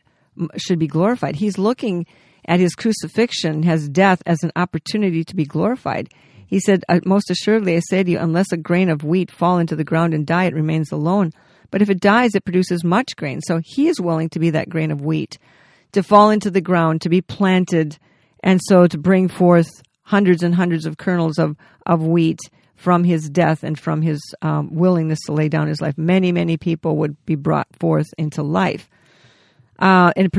should 0.58 0.80
be 0.80 0.88
glorified. 0.88 1.36
He's 1.36 1.58
looking 1.58 2.06
at 2.46 2.60
his 2.60 2.76
crucifixion, 2.76 3.64
has 3.64 3.88
death 3.88 4.22
as 4.26 4.44
an 4.44 4.52
opportunity 4.56 5.24
to 5.24 5.36
be 5.36 5.46
glorified. 5.46 6.10
He 6.48 6.60
said, 6.60 6.84
"Uh, 6.90 7.00
Most 7.06 7.32
assuredly, 7.32 7.76
I 7.76 7.82
say 7.90 8.04
to 8.04 8.12
you, 8.12 8.20
unless 8.20 8.52
a 8.52 8.58
grain 8.58 8.90
of 8.90 9.04
wheat 9.04 9.32
fall 9.32 9.60
into 9.60 9.76
the 9.76 9.84
ground 9.84 10.14
and 10.14 10.26
die, 10.28 10.46
it 10.46 10.54
remains 10.54 10.92
alone. 10.92 11.32
But 11.72 11.82
if 11.82 11.90
it 11.90 12.02
dies, 12.02 12.36
it 12.36 12.46
produces 12.46 12.84
much 12.84 13.16
grain. 13.16 13.42
So 13.42 13.60
he 13.64 13.88
is 13.88 14.00
willing 14.00 14.30
to 14.30 14.40
be 14.40 14.52
that 14.52 14.70
grain 14.70 14.92
of 14.92 15.02
wheat, 15.02 15.40
to 15.94 16.04
fall 16.04 16.30
into 16.30 16.52
the 16.52 16.62
ground, 16.62 17.02
to 17.02 17.10
be 17.10 17.22
planted, 17.22 17.98
and 18.44 18.60
so 18.62 18.86
to 18.86 18.98
bring 18.98 19.30
forth 19.30 19.82
hundreds 20.04 20.44
and 20.44 20.54
hundreds 20.54 20.86
of 20.86 20.98
kernels 20.98 21.40
of, 21.40 21.56
of 21.86 22.06
wheat 22.06 22.40
from 22.76 23.06
his 23.06 23.30
death 23.30 23.64
and 23.64 23.80
from 23.80 24.02
his 24.02 24.22
um, 24.42 24.76
willingness 24.76 25.20
to 25.26 25.32
lay 25.32 25.48
down 25.48 25.68
his 25.68 25.80
life. 25.80 25.98
Many, 25.98 26.34
many 26.34 26.58
people 26.58 26.98
would 26.98 27.26
be 27.26 27.36
brought 27.36 27.68
forth 27.80 28.08
into 28.18 28.44
life. 28.44 28.90
Uh, 29.80 30.12
and, 30.18 30.30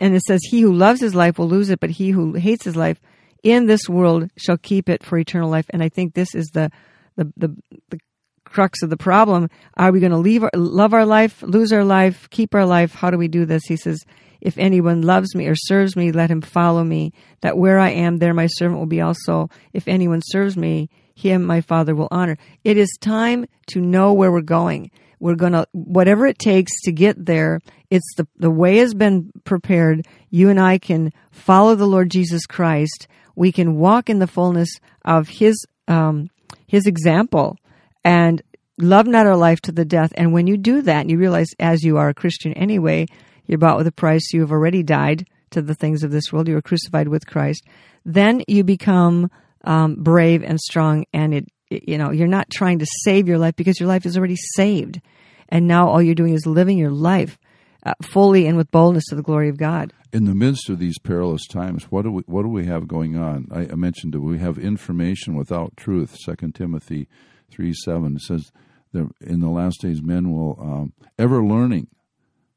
and 0.00 0.14
it 0.14 0.22
says, 0.22 0.40
He 0.44 0.60
who 0.60 0.72
loves 0.72 1.00
his 1.00 1.14
life 1.14 1.38
will 1.38 1.48
lose 1.48 1.70
it, 1.70 1.80
but 1.80 1.90
he 1.90 2.10
who 2.10 2.34
hates 2.34 2.64
his 2.64 2.76
life 2.76 3.00
in 3.42 3.66
this 3.66 3.88
world 3.88 4.30
shall 4.36 4.58
keep 4.58 4.88
it 4.88 5.02
for 5.02 5.18
eternal 5.18 5.50
life. 5.50 5.66
And 5.70 5.82
I 5.82 5.88
think 5.88 6.14
this 6.14 6.34
is 6.34 6.46
the, 6.52 6.70
the, 7.16 7.32
the, 7.36 7.56
the 7.88 8.00
crux 8.44 8.82
of 8.82 8.90
the 8.90 8.96
problem. 8.96 9.48
Are 9.76 9.90
we 9.90 10.00
going 10.00 10.12
to 10.12 10.18
leave 10.18 10.42
our, 10.42 10.50
love 10.54 10.94
our 10.94 11.06
life, 11.06 11.42
lose 11.42 11.72
our 11.72 11.84
life, 11.84 12.28
keep 12.30 12.54
our 12.54 12.66
life? 12.66 12.94
How 12.94 13.10
do 13.10 13.18
we 13.18 13.28
do 13.28 13.46
this? 13.46 13.64
He 13.64 13.76
says, 13.76 14.04
if 14.40 14.58
anyone 14.58 15.02
loves 15.02 15.34
me 15.34 15.46
or 15.46 15.54
serves 15.54 15.96
me, 15.96 16.12
let 16.12 16.30
him 16.30 16.40
follow 16.40 16.84
me. 16.84 17.12
That 17.40 17.58
where 17.58 17.78
I 17.78 17.90
am, 17.90 18.18
there 18.18 18.34
my 18.34 18.46
servant 18.46 18.78
will 18.78 18.86
be 18.86 19.00
also. 19.00 19.50
If 19.72 19.88
anyone 19.88 20.20
serves 20.24 20.56
me, 20.56 20.90
him 21.14 21.44
my 21.44 21.60
Father 21.60 21.94
will 21.94 22.08
honor. 22.10 22.36
It 22.64 22.76
is 22.76 22.96
time 23.00 23.46
to 23.68 23.80
know 23.80 24.12
where 24.12 24.30
we're 24.30 24.42
going. 24.42 24.90
We're 25.18 25.34
going 25.34 25.52
to, 25.52 25.66
whatever 25.72 26.26
it 26.26 26.38
takes 26.38 26.72
to 26.82 26.92
get 26.92 27.24
there, 27.24 27.60
it's 27.90 28.14
the, 28.16 28.28
the 28.36 28.50
way 28.50 28.76
has 28.78 28.92
been 28.92 29.32
prepared. 29.44 30.06
You 30.30 30.50
and 30.50 30.60
I 30.60 30.78
can 30.78 31.12
follow 31.30 31.74
the 31.74 31.86
Lord 31.86 32.10
Jesus 32.10 32.44
Christ. 32.46 33.08
We 33.34 33.50
can 33.50 33.76
walk 33.76 34.10
in 34.10 34.18
the 34.18 34.26
fullness 34.26 34.68
of 35.04 35.28
His, 35.28 35.64
um, 35.88 36.28
His 36.66 36.86
example 36.86 37.56
and 38.04 38.42
love 38.78 39.06
not 39.06 39.26
our 39.26 39.36
life 39.36 39.60
to 39.62 39.72
the 39.72 39.84
death. 39.84 40.12
And 40.16 40.32
when 40.32 40.46
you 40.46 40.58
do 40.58 40.82
that, 40.82 41.08
you 41.08 41.18
realize 41.18 41.48
as 41.58 41.82
you 41.82 41.96
are 41.96 42.10
a 42.10 42.14
Christian 42.14 42.52
anyway, 42.52 43.06
you're 43.46 43.58
bought 43.58 43.76
with 43.78 43.86
a 43.86 43.92
price, 43.92 44.32
you 44.32 44.40
have 44.40 44.52
already 44.52 44.82
died 44.82 45.26
to 45.50 45.62
the 45.62 45.74
things 45.74 46.02
of 46.02 46.10
this 46.10 46.32
world, 46.32 46.48
you 46.48 46.56
are 46.56 46.62
crucified 46.62 47.08
with 47.08 47.26
Christ, 47.26 47.64
then 48.04 48.42
you 48.48 48.64
become 48.64 49.30
um, 49.64 49.96
brave 50.02 50.42
and 50.42 50.60
strong. 50.60 51.04
And 51.12 51.34
it, 51.34 51.48
it- 51.70 51.88
you 51.88 51.98
know, 51.98 52.10
you're 52.12 52.28
not 52.28 52.48
trying 52.50 52.78
to 52.80 52.86
save 53.04 53.26
your 53.28 53.38
life 53.38 53.56
because 53.56 53.80
your 53.80 53.88
life 53.88 54.06
is 54.06 54.16
already 54.16 54.36
saved. 54.54 55.00
And 55.48 55.66
now 55.66 55.88
all 55.88 56.00
you're 56.02 56.14
doing 56.14 56.34
is 56.34 56.46
living 56.46 56.78
your 56.78 56.90
life 56.92 57.38
uh, 57.84 57.94
fully 58.02 58.46
and 58.46 58.56
with 58.56 58.70
boldness 58.70 59.04
to 59.10 59.14
the 59.16 59.22
glory 59.22 59.48
of 59.48 59.56
God. 59.56 59.92
in 60.12 60.24
the 60.24 60.34
midst 60.34 60.68
of 60.70 60.78
these 60.80 60.98
perilous 60.98 61.46
times, 61.46 61.84
what 61.90 62.02
do 62.02 62.10
we 62.10 62.22
what 62.26 62.42
do 62.42 62.48
we 62.48 62.66
have 62.66 62.88
going 62.88 63.16
on? 63.16 63.46
I, 63.52 63.60
I 63.72 63.74
mentioned 63.76 64.14
that 64.14 64.20
we 64.20 64.38
have 64.38 64.58
information 64.58 65.36
without 65.36 65.76
truth. 65.76 66.16
Second 66.16 66.54
Timothy 66.56 67.06
three 67.50 67.72
seven 67.72 68.18
says, 68.18 68.50
there, 68.92 69.06
"In 69.20 69.38
the 69.40 69.48
last 69.50 69.82
days, 69.82 70.02
men 70.02 70.32
will 70.32 70.58
um, 70.60 70.92
ever 71.18 71.44
learning, 71.44 71.86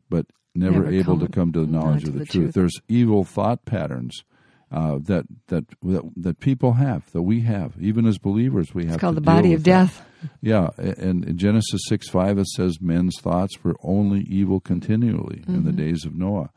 but 0.10 0.26
never, 0.60 0.80
Never 0.84 0.92
able 0.92 1.20
to 1.20 1.26
come 1.28 1.52
come 1.52 1.54
to 1.54 1.62
the 1.66 1.72
knowledge 1.72 2.04
of 2.04 2.14
the, 2.14 2.20
the 2.20 2.26
truth. 2.26 2.44
truth. 2.46 2.54
There's 2.54 2.76
evil 2.88 3.24
thought 3.24 3.66
patterns 3.66 4.24
uh, 4.72 5.00
that, 5.04 5.26
that 5.48 5.66
that 5.82 6.02
that 6.16 6.40
people 6.40 6.74
have, 6.74 7.12
that 7.12 7.24
we 7.24 7.42
have, 7.42 7.74
even 7.82 8.06
as 8.06 8.18
believers, 8.20 8.74
we 8.74 8.84
have. 8.86 8.94
It's 8.96 9.02
called 9.02 9.16
the 9.16 9.22
body 9.22 9.54
of 9.54 9.64
that. 9.64 9.70
death. 9.72 10.06
Yeah, 10.42 10.70
and 10.78 11.24
in 11.26 11.38
Genesis 11.38 11.82
6 11.88 12.10
5, 12.10 12.38
it 12.40 12.48
says 12.48 12.80
men's 12.82 13.18
thoughts 13.22 13.64
were 13.64 13.76
only 13.82 14.22
evil 14.22 14.60
continually 14.60 15.44
in 15.48 15.56
Mm-hmm. 15.56 15.66
the 15.66 15.72
days 15.72 16.06
of 16.06 16.14
Noah. 16.14 16.50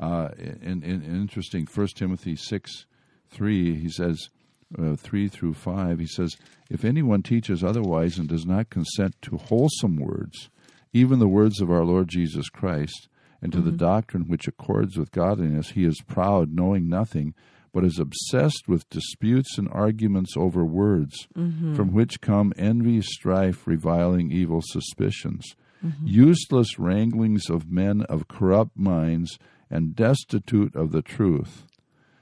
Uh, 0.00 0.28
and, 0.62 0.84
and, 0.84 1.04
interesting, 1.04 1.66
1 1.66 1.86
Timothy 1.96 2.36
6 2.36 2.86
3, 3.30 3.74
he 3.80 3.88
says, 3.90 4.30
uh, 4.78 4.94
3 4.96 5.28
through 5.28 5.54
5, 5.54 5.98
he 5.98 6.06
says, 6.06 6.36
If 6.70 6.84
anyone 6.84 7.22
teaches 7.24 7.64
otherwise 7.64 8.18
and 8.18 8.28
does 8.28 8.46
not 8.46 8.70
consent 8.70 9.16
to 9.22 9.36
wholesome 9.36 9.96
words, 9.96 10.48
even 10.92 11.18
the 11.18 11.26
words 11.28 11.60
of 11.60 11.70
our 11.70 11.84
Lord 11.84 12.08
Jesus 12.08 12.48
Christ, 12.48 13.08
and 13.40 13.52
to 13.52 13.60
the 13.60 13.70
mm-hmm. 13.70 13.76
doctrine 13.76 14.28
which 14.28 14.48
accords 14.48 14.96
with 14.96 15.12
godliness, 15.12 15.70
he 15.70 15.84
is 15.84 16.00
proud, 16.06 16.52
knowing 16.52 16.88
nothing, 16.88 17.34
but 17.72 17.84
is 17.84 17.98
obsessed 17.98 18.66
with 18.66 18.88
disputes 18.90 19.58
and 19.58 19.68
arguments 19.70 20.36
over 20.36 20.64
words, 20.64 21.28
mm-hmm. 21.36 21.74
from 21.74 21.92
which 21.92 22.20
come 22.20 22.52
envy, 22.56 23.00
strife, 23.00 23.66
reviling, 23.66 24.32
evil 24.32 24.60
suspicions, 24.64 25.54
mm-hmm. 25.84 26.06
useless 26.06 26.78
wranglings 26.78 27.48
of 27.48 27.70
men 27.70 28.02
of 28.02 28.28
corrupt 28.28 28.76
minds, 28.76 29.38
and 29.70 29.94
destitute 29.94 30.74
of 30.74 30.92
the 30.92 31.02
truth. 31.02 31.64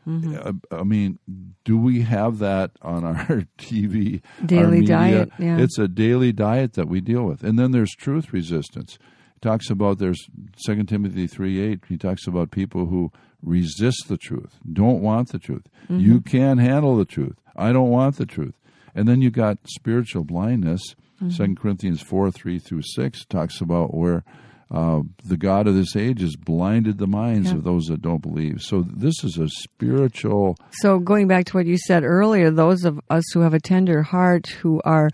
Uh, 0.08 0.52
I 0.70 0.84
mean, 0.84 1.18
do 1.64 1.76
we 1.76 2.02
have 2.02 2.38
that 2.38 2.70
on 2.80 3.04
our 3.04 3.46
TV? 3.58 4.22
our 4.40 4.46
Daily 4.46 4.80
media? 4.80 4.96
diet, 4.96 5.32
yeah. 5.38 5.58
It's 5.58 5.78
a 5.78 5.88
daily 5.88 6.32
diet 6.32 6.74
that 6.74 6.88
we 6.88 7.00
deal 7.00 7.24
with. 7.24 7.42
And 7.42 7.58
then 7.58 7.72
there's 7.72 7.92
truth 7.92 8.32
resistance. 8.32 8.98
Talks 9.40 9.70
about 9.70 9.98
there's 9.98 10.26
2 10.64 10.84
Timothy 10.84 11.26
3 11.26 11.60
8. 11.72 11.80
He 11.88 11.96
talks 11.96 12.26
about 12.26 12.50
people 12.50 12.86
who 12.86 13.12
resist 13.42 14.08
the 14.08 14.16
truth, 14.16 14.56
don't 14.72 15.00
want 15.02 15.30
the 15.30 15.38
truth. 15.38 15.66
Mm-hmm. 15.84 16.00
You 16.00 16.20
can't 16.20 16.58
handle 16.60 16.96
the 16.96 17.04
truth. 17.04 17.36
I 17.54 17.72
don't 17.72 17.90
want 17.90 18.16
the 18.16 18.26
truth. 18.26 18.54
And 18.94 19.06
then 19.06 19.20
you 19.22 19.30
got 19.30 19.58
spiritual 19.68 20.24
blindness. 20.24 20.80
Mm-hmm. 21.22 21.44
2 21.54 21.54
Corinthians 21.54 22.00
4 22.02 22.30
3 22.30 22.58
through 22.58 22.82
6 22.82 23.24
talks 23.26 23.60
about 23.60 23.94
where 23.94 24.24
uh, 24.70 25.02
the 25.24 25.36
God 25.36 25.68
of 25.68 25.74
this 25.76 25.94
age 25.94 26.20
has 26.22 26.34
blinded 26.34 26.98
the 26.98 27.06
minds 27.06 27.50
Yeah. 27.52 27.58
of 27.58 27.64
those 27.64 27.84
that 27.86 28.02
don't 28.02 28.20
believe. 28.22 28.62
So 28.62 28.82
this 28.82 29.22
is 29.22 29.38
a 29.38 29.48
spiritual. 29.48 30.56
So 30.80 30.98
going 30.98 31.28
back 31.28 31.44
to 31.46 31.56
what 31.56 31.66
you 31.66 31.78
said 31.78 32.02
earlier, 32.04 32.50
those 32.50 32.84
of 32.84 32.98
us 33.08 33.22
who 33.32 33.40
have 33.40 33.54
a 33.54 33.60
tender 33.60 34.02
heart, 34.02 34.46
who 34.48 34.80
are 34.84 35.08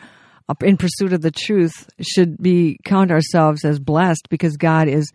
in 0.62 0.76
pursuit 0.76 1.12
of 1.12 1.22
the 1.22 1.30
truth, 1.30 1.90
should 2.00 2.36
be 2.38 2.78
count 2.84 3.10
ourselves 3.10 3.64
as 3.64 3.78
blessed 3.78 4.28
because 4.28 4.56
God 4.56 4.88
is 4.88 5.10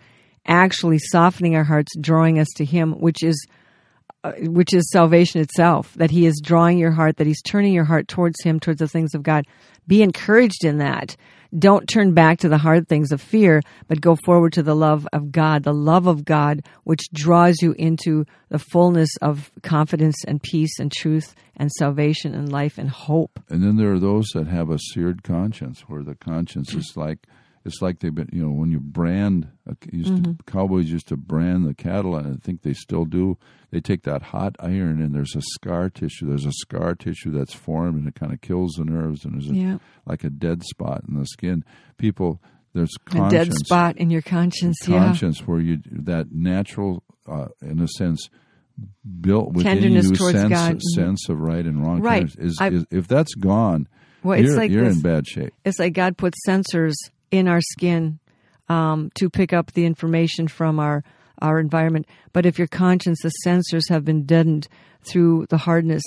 actually 0.45 0.99
softening 0.99 1.55
our 1.55 1.63
hearts, 1.63 1.91
drawing 1.99 2.39
us 2.39 2.47
to 2.57 2.65
Him, 2.65 2.93
which 2.93 3.23
is 3.23 3.47
uh, 4.23 4.33
which 4.39 4.73
is 4.73 4.89
salvation 4.91 5.41
itself. 5.41 5.93
That 5.95 6.11
He 6.11 6.25
is 6.25 6.41
drawing 6.43 6.77
your 6.77 6.91
heart, 6.91 7.17
that 7.17 7.27
He's 7.27 7.41
turning 7.41 7.73
your 7.73 7.85
heart 7.85 8.07
towards 8.07 8.41
Him, 8.43 8.59
towards 8.59 8.79
the 8.79 8.87
things 8.87 9.13
of 9.13 9.23
God. 9.23 9.45
Be 9.87 10.01
encouraged 10.01 10.63
in 10.63 10.79
that. 10.79 11.15
Don't 11.57 11.87
turn 11.87 12.13
back 12.13 12.39
to 12.39 12.49
the 12.49 12.57
hard 12.57 12.87
things 12.87 13.11
of 13.11 13.21
fear, 13.21 13.61
but 13.87 14.01
go 14.01 14.15
forward 14.15 14.53
to 14.53 14.63
the 14.63 14.75
love 14.75 15.07
of 15.13 15.31
God, 15.31 15.63
the 15.63 15.73
love 15.73 16.07
of 16.07 16.25
God, 16.25 16.63
which 16.83 17.09
draws 17.13 17.61
you 17.61 17.73
into 17.77 18.25
the 18.49 18.59
fullness 18.59 19.09
of 19.21 19.51
confidence 19.63 20.23
and 20.25 20.41
peace 20.41 20.79
and 20.79 20.91
truth 20.91 21.35
and 21.55 21.71
salvation 21.71 22.33
and 22.33 22.51
life 22.51 22.77
and 22.77 22.89
hope. 22.89 23.39
And 23.49 23.63
then 23.63 23.77
there 23.77 23.93
are 23.93 23.99
those 23.99 24.27
that 24.33 24.47
have 24.47 24.69
a 24.69 24.79
seared 24.79 25.23
conscience, 25.23 25.81
where 25.87 26.03
the 26.03 26.15
conscience 26.15 26.73
is 26.73 26.93
like 26.95 27.27
it's 27.67 27.81
like 27.81 27.99
they've 27.99 28.13
been, 28.15 28.29
you 28.31 28.43
know, 28.43 28.51
when 28.51 28.71
you 28.71 28.79
brand, 28.79 29.47
uh, 29.69 29.73
used 29.91 30.11
Mm-hmm. 30.11 30.33
to, 30.33 30.43
cowboys 30.45 30.89
used 30.89 31.07
to 31.09 31.17
brand 31.17 31.67
the 31.67 31.73
cattle, 31.73 32.15
and 32.15 32.33
I 32.35 32.37
think 32.43 32.61
they 32.63 32.73
still 32.73 33.05
do. 33.05 33.37
They 33.69 33.79
take 33.81 34.03
that 34.03 34.21
hot 34.23 34.55
iron, 34.59 35.01
and 35.01 35.13
there's 35.13 35.35
a 35.35 35.41
scar 35.41 35.89
tissue. 35.89 36.25
There's 36.27 36.45
a 36.45 36.51
scar 36.53 36.95
tissue 36.95 37.31
that's 37.31 37.53
formed, 37.53 37.99
and 37.99 38.07
it 38.07 38.15
kind 38.15 38.33
of 38.33 38.41
kills 38.41 38.73
the 38.77 38.85
nerves, 38.85 39.25
and 39.25 39.33
there's 39.35 39.49
a, 39.49 39.53
Yeah. 39.55 39.77
like 40.05 40.23
a 40.23 40.29
dead 40.29 40.63
spot 40.63 41.03
in 41.07 41.19
the 41.19 41.25
skin. 41.25 41.63
People, 41.97 42.41
there's 42.73 42.93
A 43.13 43.29
dead 43.29 43.53
spot 43.53 43.97
in 43.97 44.09
your 44.09 44.21
conscience. 44.21 44.77
Yeah. 44.87 44.99
conscience, 45.05 45.45
where 45.45 45.59
you 45.59 45.79
that 45.91 46.31
natural, 46.31 47.03
uh, 47.27 47.47
in 47.61 47.79
a 47.79 47.87
sense, 47.87 48.29
built 49.21 49.53
within 49.53 49.73
Tenderness 49.75 50.09
you 50.09 50.15
towards 50.15 50.37
sense 50.37 50.53
God. 50.53 50.81
sense 50.95 51.29
of 51.29 51.39
right 51.39 51.65
and 51.65 51.81
wrong. 51.83 51.99
Right. 52.01 52.25
Is, 52.37 52.57
is 52.61 52.85
if 52.91 53.07
that's 53.07 53.33
gone, 53.35 53.87
Well, 54.23 54.37
it's 54.39 54.49
you're, 54.49 54.55
like 54.57 54.71
you're 54.71 54.85
this- 54.85 54.95
in 54.97 55.01
bad 55.01 55.27
shape. 55.27 55.53
It's 55.65 55.79
like 55.79 55.93
God 55.93 56.17
puts 56.17 56.37
sensors 56.47 56.93
in 57.31 57.47
our 57.47 57.61
skin 57.61 58.19
um, 58.69 59.11
to 59.15 59.29
pick 59.29 59.53
up 59.53 59.73
the 59.73 59.85
information 59.85 60.47
from 60.47 60.79
our 60.79 61.03
our 61.39 61.59
environment. 61.59 62.07
But 62.33 62.47
if 62.47 62.57
your 62.57 62.67
conscience, 62.67 63.19
the 63.21 63.31
sensors 63.45 63.89
have 63.89 64.03
been 64.03 64.25
deadened 64.25 64.67
through 65.03 65.45
the 65.49 65.57
hardness, 65.57 66.01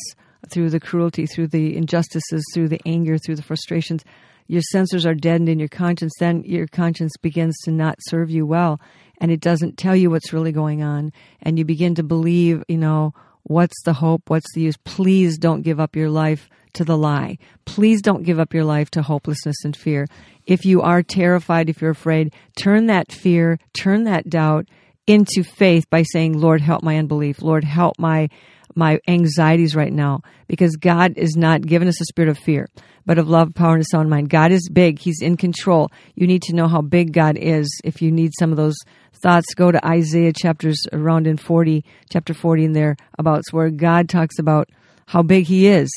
through 0.48 0.70
the 0.70 0.80
cruelty, 0.80 1.26
through 1.26 1.48
the 1.48 1.76
injustices, 1.76 2.44
through 2.52 2.68
the 2.68 2.80
anger, 2.84 3.16
through 3.16 3.36
the 3.36 3.42
frustrations, 3.42 4.04
your 4.48 4.62
sensors 4.74 5.06
are 5.06 5.14
deadened 5.14 5.48
in 5.48 5.60
your 5.60 5.68
conscience. 5.68 6.12
Then 6.18 6.42
your 6.42 6.66
conscience 6.66 7.12
begins 7.22 7.56
to 7.64 7.70
not 7.70 7.96
serve 8.08 8.30
you 8.30 8.44
well, 8.44 8.80
and 9.18 9.30
it 9.30 9.40
doesn't 9.40 9.78
tell 9.78 9.94
you 9.94 10.10
what's 10.10 10.32
really 10.32 10.50
going 10.50 10.82
on, 10.82 11.12
and 11.42 11.56
you 11.58 11.64
begin 11.64 11.94
to 11.94 12.02
believe, 12.02 12.64
you 12.68 12.78
know. 12.78 13.14
What's 13.44 13.82
the 13.84 13.94
hope? 13.94 14.28
What's 14.28 14.52
the 14.54 14.62
use? 14.62 14.76
Please 14.84 15.38
don't 15.38 15.62
give 15.62 15.80
up 15.80 15.96
your 15.96 16.10
life 16.10 16.48
to 16.74 16.84
the 16.84 16.96
lie. 16.96 17.38
Please 17.64 18.02
don't 18.02 18.22
give 18.22 18.38
up 18.38 18.54
your 18.54 18.64
life 18.64 18.90
to 18.92 19.02
hopelessness 19.02 19.64
and 19.64 19.76
fear. 19.76 20.06
If 20.46 20.64
you 20.64 20.82
are 20.82 21.02
terrified, 21.02 21.68
if 21.68 21.80
you're 21.80 21.90
afraid, 21.90 22.34
turn 22.56 22.86
that 22.86 23.12
fear, 23.12 23.58
turn 23.72 24.04
that 24.04 24.28
doubt 24.28 24.68
into 25.06 25.42
faith 25.42 25.88
by 25.90 26.02
saying, 26.02 26.38
Lord, 26.38 26.60
help 26.60 26.82
my 26.82 26.96
unbelief. 26.96 27.42
Lord, 27.42 27.64
help 27.64 27.98
my 27.98 28.28
my 28.74 29.00
anxieties 29.08 29.74
right 29.74 29.92
now 29.92 30.22
because 30.46 30.76
God 30.76 31.14
is 31.16 31.36
not 31.36 31.62
giving 31.62 31.88
us 31.88 32.00
a 32.00 32.04
spirit 32.04 32.28
of 32.28 32.38
fear, 32.38 32.68
but 33.06 33.18
of 33.18 33.28
love, 33.28 33.54
power, 33.54 33.74
and 33.74 33.82
a 33.82 33.86
sound 33.90 34.10
mind. 34.10 34.30
God 34.30 34.52
is 34.52 34.68
big. 34.68 34.98
He's 34.98 35.22
in 35.22 35.36
control. 35.36 35.90
You 36.14 36.26
need 36.26 36.42
to 36.42 36.54
know 36.54 36.68
how 36.68 36.80
big 36.80 37.12
God 37.12 37.36
is. 37.36 37.68
If 37.84 38.02
you 38.02 38.10
need 38.10 38.32
some 38.38 38.50
of 38.50 38.56
those 38.56 38.76
thoughts, 39.22 39.54
go 39.54 39.70
to 39.70 39.86
Isaiah 39.86 40.32
chapters 40.32 40.80
around 40.92 41.26
in 41.26 41.36
40, 41.36 41.84
chapter 42.10 42.34
40 42.34 42.64
in 42.64 42.72
there 42.72 42.96
about 43.18 43.42
where 43.50 43.70
God 43.70 44.08
talks 44.08 44.38
about 44.38 44.68
how 45.06 45.22
big 45.22 45.46
he 45.46 45.66
is. 45.66 45.90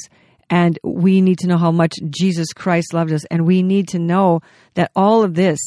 And 0.49 0.77
we 0.83 1.21
need 1.21 1.39
to 1.39 1.47
know 1.47 1.57
how 1.57 1.71
much 1.71 1.93
Jesus 2.09 2.53
Christ 2.53 2.93
loved 2.93 3.11
us. 3.11 3.25
And 3.25 3.45
we 3.45 3.63
need 3.63 3.87
to 3.89 3.99
know 3.99 4.41
that 4.75 4.91
all 4.95 5.23
of 5.23 5.35
this 5.35 5.59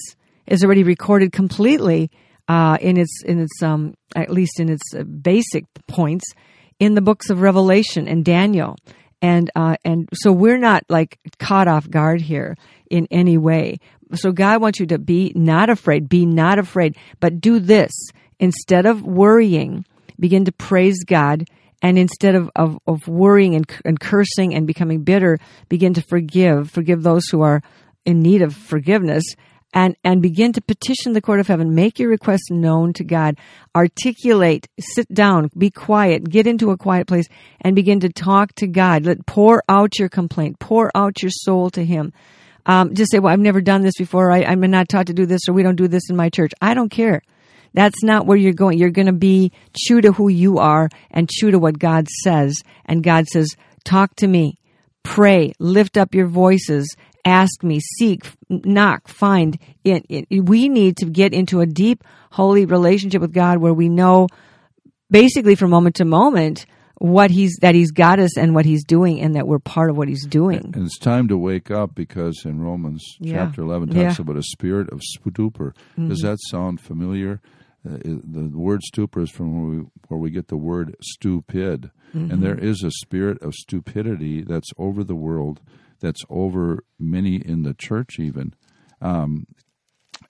is 0.47 0.63
already 0.63 0.83
recorded 0.83 1.33
completely 1.33 2.11
uh, 2.49 2.79
in 2.81 2.97
its 2.97 3.23
in 3.25 3.41
its 3.41 3.63
um, 3.63 3.95
at 4.15 4.31
least 4.31 4.61
in 4.61 4.69
its 4.69 4.95
uh, 4.95 5.03
basic 5.03 5.65
points 5.87 6.25
in 6.79 6.95
the 6.95 7.01
books 7.01 7.31
of 7.31 7.41
Revelation 7.41 8.09
and 8.09 8.25
Daniel, 8.25 8.77
and 9.23 9.51
uh, 9.55 9.77
and 9.85 10.09
so 10.13 10.33
we're 10.33 10.59
not 10.59 10.85
like 10.89 11.19
caught 11.39 11.69
off 11.69 11.89
guard 11.89 12.21
here 12.21 12.57
in 12.91 13.07
any 13.11 13.39
way. 13.39 13.79
So 14.15 14.31
God 14.31 14.61
wants 14.61 14.79
you 14.79 14.87
to 14.87 14.99
be 14.99 15.33
not 15.35 15.69
afraid, 15.69 16.09
be 16.09 16.27
not 16.27 16.59
afraid, 16.59 16.97
but 17.19 17.41
do 17.41 17.59
this 17.59 17.93
instead 18.39 18.87
of 18.87 19.03
worrying. 19.03 19.85
Begin 20.19 20.45
to 20.45 20.53
praise 20.53 21.03
God. 21.05 21.49
And 21.83 21.99
instead 21.99 22.35
of, 22.35 22.51
of, 22.57 22.79
of 22.87 23.07
worrying 23.07 23.55
and, 23.55 23.71
and 23.85 24.01
cursing 24.01 24.55
and 24.55 24.67
becoming 24.67 25.03
bitter, 25.03 25.39
begin 25.69 25.93
to 25.95 26.03
forgive. 26.03 26.71
Forgive 26.71 27.03
those 27.03 27.27
who 27.29 27.43
are 27.43 27.63
in 28.05 28.23
need 28.23 28.43
of 28.43 28.55
forgiveness 28.55 29.25
and 29.73 29.97
and 30.05 30.23
begin 30.23 30.53
to 30.53 30.61
petition 30.61 31.13
the 31.13 31.21
court 31.21 31.41
of 31.41 31.47
heaven. 31.47 31.75
Make 31.75 31.99
your 31.99 32.09
requests 32.09 32.51
known 32.51 32.93
to 32.95 33.05
god. 33.05 33.37
Articulate. 33.75 34.69
Sit 34.79 35.13
down. 35.13 35.51
Be 35.57 35.71
quiet. 35.71 36.29
Get 36.29 36.47
into 36.47 36.71
a 36.71 36.77
quiet 36.77 37.07
place 37.07 37.27
and 37.61 37.77
begin 37.77 38.01
to 38.01 38.09
talk 38.09 38.55
to 38.57 38.67
god. 38.67 39.05
Let 39.05 39.27
pour 39.27 39.63
out 39.69 39.99
your 39.99 40.09
complaint. 40.09 40.59
Pour 40.59 40.91
out 40.95 41.23
your 41.23 41.31
soul 41.31 41.71
to 41.71 41.85
him. 41.85 42.13
Um, 42.65 42.95
just 42.95 43.13
say 43.13 43.21
well 43.21 43.33
i've 43.33 43.39
never 43.39 43.61
done 43.61 43.83
this 43.83 43.97
before. 43.97 44.33
I, 44.33 44.43
i'm 44.43 44.61
not 44.61 44.89
taught 44.89 45.07
to 45.07 45.15
do 45.15 45.27
this 45.27 45.43
or 45.49 45.53
we 45.53 45.63
don't 45.63 45.77
do 45.77 45.89
this 45.89 46.11
in 46.11 46.17
my 46.17 46.31
church. 46.31 46.53
I 46.61 46.75
don't 46.75 46.91
care. 46.91 47.23
That's 47.75 48.03
not 48.03 48.27
where 48.27 48.39
you're 48.39 48.55
going. 48.55 48.79
You're 48.79 48.91
going 48.91 49.07
to 49.07 49.13
be 49.13 49.53
true 49.87 50.01
to 50.01 50.11
who 50.13 50.29
you 50.29 50.59
are 50.59 50.89
and 51.11 51.29
true 51.29 51.51
to 51.51 51.59
what 51.59 51.79
god 51.79 52.09
says. 52.09 52.63
And 52.87 53.05
god 53.05 53.27
says 53.27 53.55
talk 53.85 54.17
to 54.17 54.27
me. 54.27 54.59
Pray. 55.03 55.53
Lift 55.61 55.97
up 55.97 56.15
your 56.15 56.27
voices 56.27 56.97
ask 57.27 57.63
me, 57.63 57.81
seek, 57.81 58.25
knock, 58.49 59.09
find. 59.09 59.59
It, 59.85 60.07
it, 60.09 60.45
we 60.45 60.69
need 60.69 60.97
to 60.99 61.07
get 61.07 61.35
into 61.35 61.61
a 61.61 61.67
deep, 61.67 62.05
holy 62.31 62.65
relationship 62.65 63.21
with 63.21 63.33
God 63.35 63.59
where 63.59 63.75
we 63.75 63.89
know, 63.89 64.29
basically 65.11 65.55
from 65.57 65.71
moment 65.71 65.97
to 65.97 66.05
moment, 66.05 66.67
what 66.99 67.31
he's 67.31 67.57
that 67.61 67.75
he's 67.75 67.91
got 67.91 68.19
us 68.19 68.39
and 68.39 68.55
what 68.55 68.65
he's 68.65 68.83
doing, 68.85 69.21
and 69.21 69.35
that 69.35 69.47
we're 69.47 69.59
part 69.59 69.91
of 69.91 69.99
what 69.99 70.09
he's 70.09 70.27
doing. 70.27 70.71
And 70.75 70.87
it's 70.87 70.99
time 70.99 71.29
to 71.29 71.37
wake 71.37 71.71
up 71.71 71.95
because 71.95 72.43
in 72.47 72.63
Romans 72.63 73.05
Yeah. 73.21 73.45
chapter 73.45 73.61
11 73.63 73.89
talks 73.89 73.97
Yeah. 73.99 74.11
Mm-hmm. 74.13 74.23
about 74.23 74.37
a 74.39 74.43
spirit 74.43 74.89
of 74.91 75.03
stupor. 75.03 75.75
Does 75.99 76.21
that 76.21 76.39
sound 76.49 76.81
familiar? 76.81 77.41
Uh, 77.87 77.99
the 78.03 78.51
word 78.55 78.83
stupor 78.83 79.21
is 79.21 79.31
from 79.31 79.61
where 79.61 79.79
we, 79.79 79.85
where 80.09 80.19
we 80.21 80.31
get 80.31 80.49
the 80.49 80.57
word 80.57 80.97
stupid. 81.03 81.91
Mm-hmm. 82.15 82.31
And 82.33 82.43
there 82.43 82.59
is 82.59 82.83
a 82.83 82.91
spirit 82.91 83.43
of 83.43 83.53
stupidity 83.55 84.43
that's 84.43 84.71
over 84.79 85.05
the 85.05 85.15
world, 85.15 85.61
that's 86.01 86.23
over 86.31 86.85
many 86.99 87.37
in 87.37 87.63
the 87.63 87.75
church 87.75 88.19
even. 88.19 88.55
Um, 89.01 89.47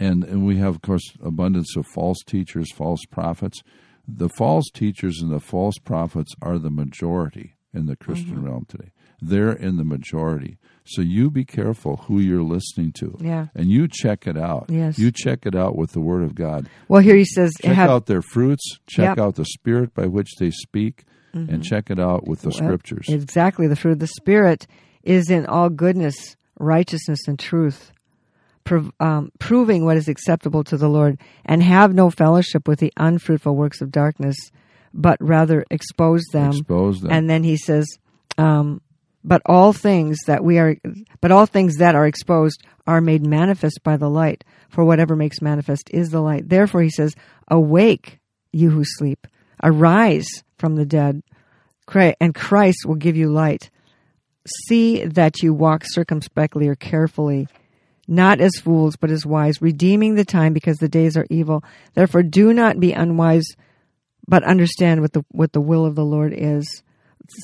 and 0.00 0.24
and 0.24 0.46
we 0.46 0.56
have 0.58 0.74
of 0.76 0.82
course 0.82 1.12
abundance 1.22 1.76
of 1.76 1.86
false 1.86 2.18
teachers, 2.26 2.72
false 2.72 3.04
prophets. 3.10 3.62
The 4.08 4.28
false 4.28 4.66
teachers 4.72 5.20
and 5.20 5.32
the 5.32 5.40
false 5.40 5.78
prophets 5.78 6.32
are 6.42 6.58
the 6.58 6.70
majority 6.70 7.56
in 7.74 7.86
the 7.86 7.96
Christian 7.96 8.36
Mm-hmm. 8.36 8.44
realm 8.46 8.64
today. 8.68 8.90
They're 9.20 9.52
in 9.52 9.76
the 9.78 9.84
majority. 9.84 10.58
So 10.84 11.00
you 11.02 11.30
be 11.30 11.44
careful 11.44 11.96
who 12.06 12.20
you're 12.20 12.42
listening 12.42 12.92
to. 12.98 13.16
Yeah. 13.20 13.46
And 13.54 13.70
you 13.70 13.88
check 13.88 14.26
it 14.26 14.36
out. 14.36 14.66
Yes. 14.68 14.98
You 14.98 15.10
check 15.10 15.46
it 15.46 15.56
out 15.56 15.76
with 15.76 15.92
the 15.92 16.00
word 16.00 16.22
of 16.22 16.34
God. 16.34 16.68
Well, 16.88 17.00
here 17.02 17.16
he 17.16 17.24
says, 17.24 17.52
Check 17.60 17.74
have, 17.74 17.90
out 17.90 18.06
their 18.06 18.22
fruits, 18.22 18.78
check 18.86 19.04
Yep. 19.04 19.12
Mm-hmm. 19.16 19.20
out 19.26 19.34
the 19.36 19.44
spirit 19.46 19.94
by 19.94 20.06
which 20.06 20.36
they 20.38 20.50
speak, 20.50 21.04
and 21.32 21.62
check 21.62 21.90
it 21.90 21.98
out 21.98 22.26
with 22.26 22.40
the 22.42 22.50
scriptures. 22.52 23.06
Exactly. 23.10 23.66
The 23.66 23.76
fruit 23.76 23.92
of 23.92 23.98
the 23.98 24.06
Spirit 24.06 24.66
is 25.06 25.30
in 25.30 25.46
all 25.46 25.70
goodness, 25.70 26.36
righteousness, 26.58 27.20
and 27.28 27.38
truth, 27.38 27.92
prov- 28.64 28.92
um, 29.00 29.30
proving 29.38 29.84
what 29.84 29.96
is 29.96 30.08
acceptable 30.08 30.64
to 30.64 30.76
the 30.76 30.88
Lord, 30.88 31.18
and 31.44 31.62
have 31.62 31.94
no 31.94 32.10
fellowship 32.10 32.68
with 32.68 32.80
the 32.80 32.92
unfruitful 32.96 33.54
works 33.54 33.80
of 33.80 33.90
darkness, 33.90 34.36
but 34.92 35.16
rather 35.20 35.64
expose 35.70 36.24
them. 36.32 36.50
Expose 36.50 37.00
them. 37.00 37.12
And 37.12 37.30
then 37.30 37.44
he 37.44 37.56
says, 37.56 37.86
um, 38.36 38.80
but 39.22 39.42
all 39.44 39.72
things 39.72 40.18
that 40.26 40.44
we 40.44 40.58
are, 40.58 40.76
but 41.20 41.32
all 41.32 41.46
things 41.46 41.76
that 41.76 41.94
are 41.94 42.06
exposed 42.06 42.62
are 42.86 43.00
made 43.00 43.26
manifest 43.26 43.80
by 43.82 43.96
the 43.96 44.08
light. 44.08 44.44
For 44.68 44.84
whatever 44.84 45.16
makes 45.16 45.42
manifest 45.42 45.90
is 45.90 46.10
the 46.10 46.20
light. 46.20 46.48
Therefore, 46.48 46.82
he 46.82 46.90
says, 46.90 47.14
awake, 47.48 48.20
you 48.52 48.70
who 48.70 48.84
sleep, 48.84 49.26
arise 49.62 50.28
from 50.58 50.76
the 50.76 50.86
dead, 50.86 51.22
and 52.20 52.34
Christ 52.34 52.86
will 52.86 52.94
give 52.94 53.16
you 53.16 53.30
light. 53.30 53.70
See 54.66 55.04
that 55.04 55.42
you 55.42 55.52
walk 55.52 55.84
circumspectly 55.84 56.68
or 56.68 56.74
carefully, 56.74 57.48
not 58.08 58.40
as 58.40 58.56
fools, 58.56 58.96
but 58.96 59.10
as 59.10 59.26
wise, 59.26 59.60
redeeming 59.60 60.14
the 60.14 60.24
time 60.24 60.52
because 60.52 60.78
the 60.78 60.88
days 60.88 61.16
are 61.16 61.26
evil. 61.30 61.64
Therefore, 61.94 62.22
do 62.22 62.52
not 62.52 62.80
be 62.80 62.92
unwise, 62.92 63.46
but 64.28 64.44
understand 64.44 65.00
what 65.00 65.12
the 65.12 65.24
what 65.30 65.52
the 65.52 65.60
will 65.60 65.84
of 65.84 65.94
the 65.94 66.04
Lord 66.04 66.32
is. 66.36 66.82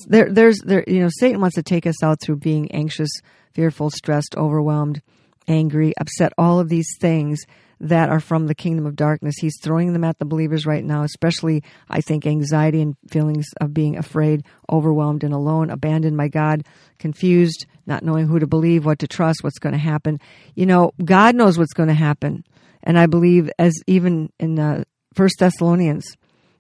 There, 0.07 0.31
there's 0.31 0.61
there, 0.65 0.85
you 0.87 1.01
know, 1.01 1.09
Satan 1.11 1.41
wants 1.41 1.57
to 1.57 1.63
take 1.63 1.87
us 1.87 2.03
out 2.03 2.21
through 2.21 2.37
being 2.37 2.71
anxious, 2.73 3.11
fearful, 3.53 3.91
stressed, 3.91 4.37
overwhelmed, 4.37 5.03
angry, 5.49 5.93
upset. 5.99 6.33
All 6.39 6.61
of 6.61 6.69
these 6.69 6.89
things 7.01 7.45
that 7.83 8.09
are 8.09 8.21
from 8.21 8.47
the 8.47 8.55
kingdom 8.55 8.87
of 8.87 8.95
darkness. 8.95 9.35
He's 9.41 9.59
throwing 9.61 9.93
them 9.93 10.05
at 10.05 10.19
the 10.21 10.25
believers 10.25 10.65
right 10.65 10.85
now, 10.85 11.03
especially 11.03 11.65
I 11.91 12.01
think 12.01 12.27
anxiety 12.27 12.81
and 12.81 12.97
feelings 13.11 13.47
of 13.61 13.75
being 13.75 13.99
afraid, 13.99 14.45
overwhelmed 14.71 15.25
and 15.25 15.35
alone, 15.35 15.69
abandoned 15.69 16.17
by 16.17 16.29
God, 16.29 16.65
confused, 16.99 17.67
not 17.85 18.05
knowing 18.05 18.29
who 18.29 18.39
to 18.39 18.47
believe, 18.47 18.85
what 18.85 19.01
to 19.01 19.09
trust, 19.09 19.43
what's 19.43 19.59
going 19.59 19.73
to 19.73 19.79
happen. 19.79 20.21
You 20.55 20.67
know, 20.67 20.93
God 21.05 21.35
knows 21.35 21.59
what's 21.59 21.75
going 21.75 21.89
to 21.89 21.95
happen, 21.95 22.45
and 22.85 22.97
I 22.97 23.07
believe 23.07 23.51
as 23.59 23.75
even 23.89 24.33
in 24.39 24.59
uh, 24.59 24.85
First 25.15 25.41
Thessalonians 25.41 26.05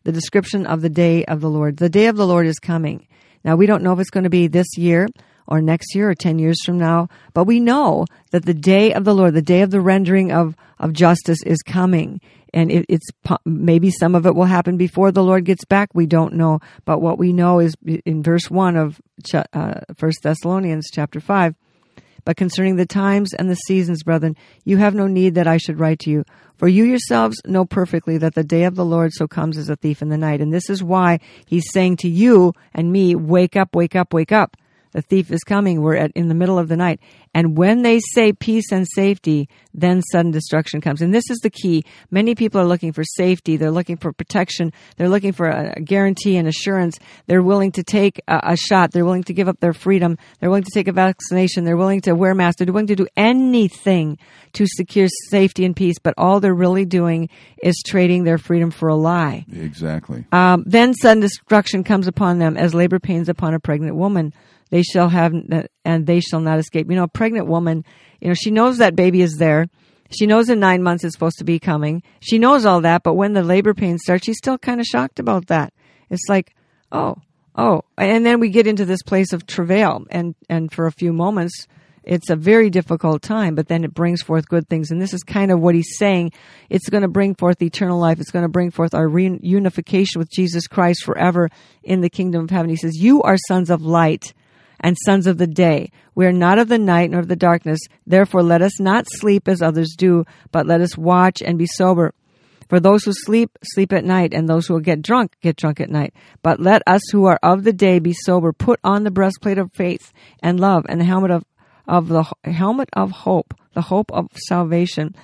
the 0.04 0.12
description 0.12 0.66
of 0.66 0.80
the 0.80 0.90
day 0.90 1.24
of 1.24 1.40
the 1.40 1.48
Lord. 1.48 1.76
The 1.76 1.88
day 1.88 2.06
of 2.06 2.16
the 2.16 2.26
Lord 2.26 2.46
is 2.46 2.58
coming. 2.58 3.06
Now, 3.44 3.54
we 3.54 3.66
don't 3.66 3.84
know 3.84 3.92
if 3.92 4.00
it's 4.00 4.10
going 4.10 4.24
to 4.24 4.30
be 4.30 4.48
this 4.48 4.76
year 4.76 5.06
or 5.46 5.60
next 5.60 5.94
year 5.94 6.10
or 6.10 6.14
10 6.14 6.38
years 6.38 6.56
from 6.64 6.78
now, 6.78 7.08
but 7.34 7.44
we 7.44 7.60
know 7.60 8.06
that 8.30 8.44
the 8.44 8.54
day 8.54 8.92
of 8.92 9.04
the 9.04 9.14
Lord, 9.14 9.34
the 9.34 9.42
day 9.42 9.62
of 9.62 9.70
the 9.70 9.80
rendering 9.80 10.32
of, 10.32 10.56
of 10.78 10.92
justice 10.92 11.42
is 11.44 11.62
coming. 11.62 12.20
And 12.54 12.70
it, 12.70 12.86
it's 12.88 13.08
maybe 13.46 13.90
some 13.90 14.14
of 14.14 14.26
it 14.26 14.34
will 14.34 14.44
happen 14.44 14.76
before 14.76 15.10
the 15.10 15.22
Lord 15.22 15.46
gets 15.46 15.64
back. 15.64 15.88
We 15.94 16.06
don't 16.06 16.34
know. 16.34 16.60
But 16.84 17.00
what 17.00 17.18
we 17.18 17.32
know 17.32 17.60
is 17.60 17.74
in 17.82 18.22
verse 18.22 18.50
1 18.50 18.76
of 18.76 19.00
uh, 19.32 19.80
1 19.98 20.12
Thessalonians 20.22 20.90
chapter 20.92 21.18
5 21.18 21.54
but 22.24 22.36
concerning 22.36 22.76
the 22.76 22.86
times 22.86 23.34
and 23.34 23.50
the 23.50 23.56
seasons, 23.56 24.02
brethren, 24.02 24.36
you 24.64 24.76
have 24.76 24.94
no 24.94 25.06
need 25.06 25.34
that 25.34 25.48
I 25.48 25.56
should 25.56 25.80
write 25.80 25.98
to 26.00 26.10
you. 26.10 26.24
For 26.56 26.68
you 26.68 26.84
yourselves 26.84 27.36
know 27.44 27.64
perfectly 27.64 28.18
that 28.18 28.34
the 28.34 28.44
day 28.44 28.64
of 28.64 28.76
the 28.76 28.84
Lord 28.84 29.12
so 29.12 29.26
comes 29.26 29.58
as 29.58 29.68
a 29.68 29.76
thief 29.76 30.02
in 30.02 30.08
the 30.08 30.18
night. 30.18 30.40
And 30.40 30.52
this 30.52 30.70
is 30.70 30.82
why 30.82 31.18
he's 31.46 31.70
saying 31.72 31.96
to 31.98 32.08
you 32.08 32.52
and 32.72 32.92
me, 32.92 33.16
wake 33.16 33.56
up, 33.56 33.74
wake 33.74 33.96
up, 33.96 34.12
wake 34.12 34.30
up. 34.30 34.56
The 34.92 35.02
thief 35.02 35.30
is 35.30 35.42
coming. 35.42 35.80
We're 35.80 35.96
at, 35.96 36.12
in 36.12 36.28
the 36.28 36.34
middle 36.34 36.58
of 36.58 36.68
the 36.68 36.76
night. 36.76 37.00
And 37.34 37.56
when 37.56 37.82
they 37.82 37.98
say 38.12 38.32
peace 38.32 38.70
and 38.70 38.86
safety, 38.94 39.48
then 39.72 40.02
sudden 40.02 40.30
destruction 40.30 40.80
comes. 40.80 41.00
And 41.00 41.14
this 41.14 41.30
is 41.30 41.38
the 41.38 41.50
key. 41.50 41.84
Many 42.10 42.34
people 42.34 42.60
are 42.60 42.66
looking 42.66 42.92
for 42.92 43.02
safety. 43.04 43.56
They're 43.56 43.70
looking 43.70 43.96
for 43.96 44.12
protection. 44.12 44.72
They're 44.96 45.08
looking 45.08 45.32
for 45.32 45.48
a 45.48 45.80
guarantee 45.80 46.36
and 46.36 46.46
assurance. 46.46 46.98
They're 47.26 47.42
willing 47.42 47.72
to 47.72 47.82
take 47.82 48.20
a, 48.28 48.40
a 48.52 48.56
shot. 48.56 48.92
They're 48.92 49.04
willing 49.04 49.24
to 49.24 49.32
give 49.32 49.48
up 49.48 49.60
their 49.60 49.72
freedom. 49.72 50.18
They're 50.40 50.50
willing 50.50 50.64
to 50.64 50.74
take 50.74 50.88
a 50.88 50.92
vaccination. 50.92 51.64
They're 51.64 51.76
willing 51.76 52.02
to 52.02 52.14
wear 52.14 52.34
masks. 52.34 52.58
They're 52.58 52.72
willing 52.72 52.86
to 52.88 52.96
do 52.96 53.06
anything 53.16 54.18
to 54.52 54.66
secure 54.66 55.08
safety 55.30 55.64
and 55.64 55.74
peace. 55.74 55.98
But 55.98 56.14
all 56.18 56.40
they're 56.40 56.54
really 56.54 56.84
doing 56.84 57.30
is 57.62 57.82
trading 57.86 58.24
their 58.24 58.38
freedom 58.38 58.70
for 58.70 58.88
a 58.88 58.94
lie. 58.94 59.46
exactly. 59.50 60.26
Um, 60.32 60.64
then 60.66 60.92
sudden 60.92 61.20
destruction 61.22 61.84
comes 61.84 62.06
upon 62.06 62.38
them 62.38 62.56
as 62.56 62.74
labor 62.74 62.98
pains 62.98 63.28
upon 63.28 63.54
a 63.54 63.60
pregnant 63.60 63.96
woman. 63.96 64.34
They 64.72 64.82
shall 64.82 65.10
have, 65.10 65.34
and 65.84 66.06
they 66.06 66.20
shall 66.20 66.40
not 66.40 66.58
escape. 66.58 66.88
You 66.88 66.96
know, 66.96 67.02
a 67.02 67.08
pregnant 67.08 67.46
woman, 67.46 67.84
you 68.22 68.28
know, 68.28 68.34
she 68.34 68.50
knows 68.50 68.78
that 68.78 68.96
baby 68.96 69.20
is 69.20 69.36
there. 69.36 69.68
She 70.10 70.24
knows 70.24 70.48
in 70.48 70.60
nine 70.60 70.82
months 70.82 71.04
it's 71.04 71.14
supposed 71.14 71.36
to 71.38 71.44
be 71.44 71.58
coming. 71.58 72.02
She 72.20 72.38
knows 72.38 72.64
all 72.64 72.80
that, 72.80 73.02
but 73.02 73.12
when 73.12 73.34
the 73.34 73.42
labor 73.42 73.74
pains 73.74 74.00
start, 74.02 74.24
she's 74.24 74.38
still 74.38 74.56
kind 74.56 74.80
of 74.80 74.86
shocked 74.86 75.18
about 75.18 75.48
that. 75.48 75.74
It's 76.08 76.26
like, 76.26 76.54
oh, 76.90 77.16
oh, 77.54 77.82
and 77.98 78.24
then 78.24 78.40
we 78.40 78.48
get 78.48 78.66
into 78.66 78.86
this 78.86 79.02
place 79.02 79.34
of 79.34 79.46
travail, 79.46 80.06
and 80.08 80.34
and 80.48 80.72
for 80.72 80.86
a 80.86 80.92
few 80.92 81.12
moments, 81.12 81.66
it's 82.02 82.30
a 82.30 82.36
very 82.36 82.70
difficult 82.70 83.20
time, 83.20 83.54
but 83.54 83.68
then 83.68 83.84
it 83.84 83.92
brings 83.92 84.22
forth 84.22 84.48
good 84.48 84.70
things. 84.70 84.90
And 84.90 85.02
this 85.02 85.12
is 85.12 85.22
kind 85.22 85.50
of 85.50 85.60
what 85.60 85.74
he's 85.74 85.98
saying. 85.98 86.32
It's 86.70 86.88
going 86.88 87.02
to 87.02 87.08
bring 87.08 87.34
forth 87.34 87.60
eternal 87.60 87.98
life. 87.98 88.20
It's 88.20 88.30
going 88.30 88.44
to 88.44 88.48
bring 88.48 88.70
forth 88.70 88.94
our 88.94 89.06
reunification 89.06 90.16
with 90.16 90.30
Jesus 90.30 90.66
Christ 90.66 91.04
forever 91.04 91.50
in 91.82 92.00
the 92.00 92.08
kingdom 92.08 92.44
of 92.44 92.48
heaven. 92.50 92.70
He 92.70 92.76
says, 92.76 92.96
You 92.96 93.20
are 93.22 93.36
sons 93.36 93.68
of 93.68 93.82
light 93.82 94.32
and 94.82 94.96
sons 95.04 95.26
of 95.26 95.38
the 95.38 95.46
day. 95.46 95.90
We 96.14 96.26
are 96.26 96.32
not 96.32 96.58
of 96.58 96.68
the 96.68 96.78
night 96.78 97.10
nor 97.10 97.20
of 97.20 97.28
the 97.28 97.36
darkness. 97.36 97.80
Therefore, 98.06 98.42
let 98.42 98.62
us 98.62 98.80
not 98.80 99.06
sleep 99.08 99.48
as 99.48 99.62
others 99.62 99.94
do, 99.96 100.24
but 100.50 100.66
let 100.66 100.80
us 100.80 100.96
watch 100.96 101.42
and 101.42 101.58
be 101.58 101.66
sober. 101.66 102.14
For 102.68 102.80
those 102.80 103.04
who 103.04 103.12
sleep, 103.12 103.58
sleep 103.74 103.92
at 103.92 104.04
night, 104.04 104.32
and 104.32 104.48
those 104.48 104.66
who 104.66 104.80
get 104.80 105.02
drunk, 105.02 105.36
get 105.42 105.56
drunk 105.56 105.78
at 105.78 105.90
night. 105.90 106.14
But 106.42 106.58
let 106.58 106.82
us 106.86 107.02
who 107.12 107.26
are 107.26 107.38
of 107.42 107.64
the 107.64 107.72
day 107.72 107.98
be 107.98 108.14
sober, 108.14 108.52
put 108.52 108.80
on 108.82 109.04
the 109.04 109.10
breastplate 109.10 109.58
of 109.58 109.72
faith 109.72 110.10
and 110.42 110.58
love, 110.58 110.86
and 110.88 111.00
the 111.00 111.04
helmet 111.04 111.30
of, 111.30 111.44
of 111.86 112.08
the 112.08 112.24
helmet 112.44 112.88
of 112.94 113.10
hope, 113.10 113.54
the 113.74 113.82
hope 113.82 114.10
of 114.12 114.28
salvation. 114.48 115.14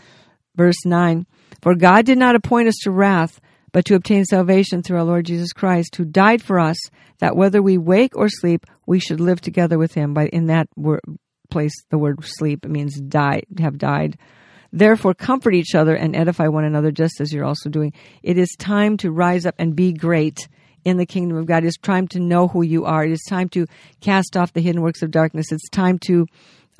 Verse 0.56 0.84
9 0.84 1.24
For 1.62 1.74
God 1.74 2.04
did 2.04 2.18
not 2.18 2.34
appoint 2.34 2.68
us 2.68 2.76
to 2.82 2.90
wrath, 2.90 3.40
but 3.72 3.84
to 3.86 3.94
obtain 3.94 4.24
salvation 4.24 4.82
through 4.82 4.98
our 4.98 5.04
Lord 5.04 5.26
Jesus 5.26 5.52
Christ, 5.52 5.96
who 5.96 6.04
died 6.04 6.42
for 6.42 6.58
us, 6.58 6.78
that 7.18 7.36
whether 7.36 7.62
we 7.62 7.78
wake 7.78 8.16
or 8.16 8.28
sleep, 8.28 8.66
we 8.86 9.00
should 9.00 9.20
live 9.20 9.40
together 9.40 9.78
with 9.78 9.94
him. 9.94 10.14
But 10.14 10.30
in 10.30 10.46
that 10.46 10.68
word, 10.76 11.00
place, 11.50 11.74
the 11.90 11.98
word 11.98 12.24
sleep 12.24 12.64
means 12.64 13.00
die, 13.00 13.42
have 13.58 13.78
died. 13.78 14.18
Therefore, 14.72 15.14
comfort 15.14 15.54
each 15.54 15.74
other 15.74 15.94
and 15.94 16.14
edify 16.14 16.48
one 16.48 16.64
another, 16.64 16.90
just 16.90 17.20
as 17.20 17.32
you're 17.32 17.44
also 17.44 17.70
doing. 17.70 17.92
It 18.22 18.36
is 18.36 18.54
time 18.58 18.96
to 18.98 19.10
rise 19.10 19.46
up 19.46 19.54
and 19.58 19.74
be 19.74 19.92
great 19.92 20.48
in 20.84 20.96
the 20.96 21.06
kingdom 21.06 21.38
of 21.38 21.46
God. 21.46 21.64
It 21.64 21.68
is 21.68 21.78
time 21.80 22.06
to 22.08 22.20
know 22.20 22.48
who 22.48 22.62
you 22.62 22.84
are. 22.84 23.04
It 23.04 23.12
is 23.12 23.24
time 23.28 23.48
to 23.50 23.66
cast 24.00 24.36
off 24.36 24.52
the 24.52 24.60
hidden 24.60 24.82
works 24.82 25.02
of 25.02 25.10
darkness. 25.10 25.52
It's 25.52 25.68
time 25.70 25.98
to 26.06 26.26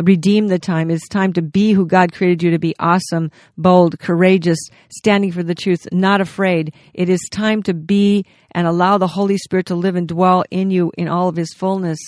redeem 0.00 0.48
the 0.48 0.58
time. 0.58 0.90
It's 0.90 1.08
time 1.08 1.32
to 1.34 1.42
be 1.42 1.72
who 1.72 1.86
God 1.86 2.12
created 2.12 2.42
you 2.42 2.50
to 2.50 2.58
be 2.58 2.74
awesome, 2.78 3.30
bold, 3.56 3.98
courageous, 3.98 4.58
standing 4.88 5.32
for 5.32 5.42
the 5.42 5.54
truth, 5.54 5.86
not 5.92 6.20
afraid. 6.20 6.74
It 6.94 7.08
is 7.08 7.20
time 7.30 7.62
to 7.64 7.74
be 7.74 8.24
and 8.52 8.66
allow 8.66 8.98
the 8.98 9.06
Holy 9.06 9.38
Spirit 9.38 9.66
to 9.66 9.74
live 9.74 9.96
and 9.96 10.08
dwell 10.08 10.44
in 10.50 10.70
you 10.70 10.92
in 10.96 11.08
all 11.08 11.28
of 11.28 11.36
his 11.36 11.52
fullness 11.52 11.98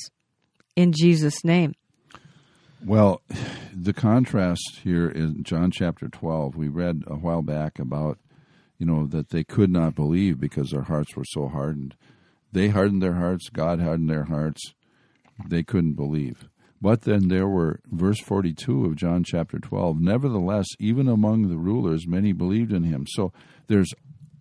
in 0.76 0.92
Jesus' 0.92 1.44
name. 1.44 1.74
Well, 2.85 3.22
the 3.74 3.92
contrast 3.92 4.81
here 4.83 5.09
in 5.09 5.42
John 5.42 5.70
chapter 5.70 6.09
12, 6.09 6.57
we 6.57 6.68
read 6.68 7.05
a 7.07 7.16
while 7.16 7.42
back 7.42 7.79
about, 7.79 8.18
you 8.79 8.87
know, 8.87 9.07
that 9.07 9.31
they 9.31 9.44
could 9.44 9.70
not 9.70 9.94
believe 9.94 10.40
because 10.40 10.70
their 10.70 10.83
hearts 10.83 11.16
were 11.16 11.24
so 11.24 11.48
hardened. 11.48 11.94
They 12.53 12.68
hardened 12.68 13.03
their 13.03 13.14
hearts, 13.14 13.48
God 13.48 13.81
hardened 13.81 14.11
their 14.11 14.24
hearts. 14.24 14.74
They 15.48 15.62
couldn't 15.62 15.94
believe. 15.94 16.48
But 16.83 17.03
then 17.03 17.29
there 17.29 17.47
were, 17.47 17.81
verse 17.90 18.19
42 18.21 18.87
of 18.87 18.97
John 18.97 19.23
chapter 19.25 19.59
12, 19.59 20.01
nevertheless, 20.01 20.66
even 20.79 21.09
among 21.09 21.49
the 21.49 21.59
rulers, 21.59 22.07
many 22.07 22.33
believed 22.33 22.73
in 22.73 22.85
him. 22.85 23.07
So 23.07 23.33
there's 23.66 23.90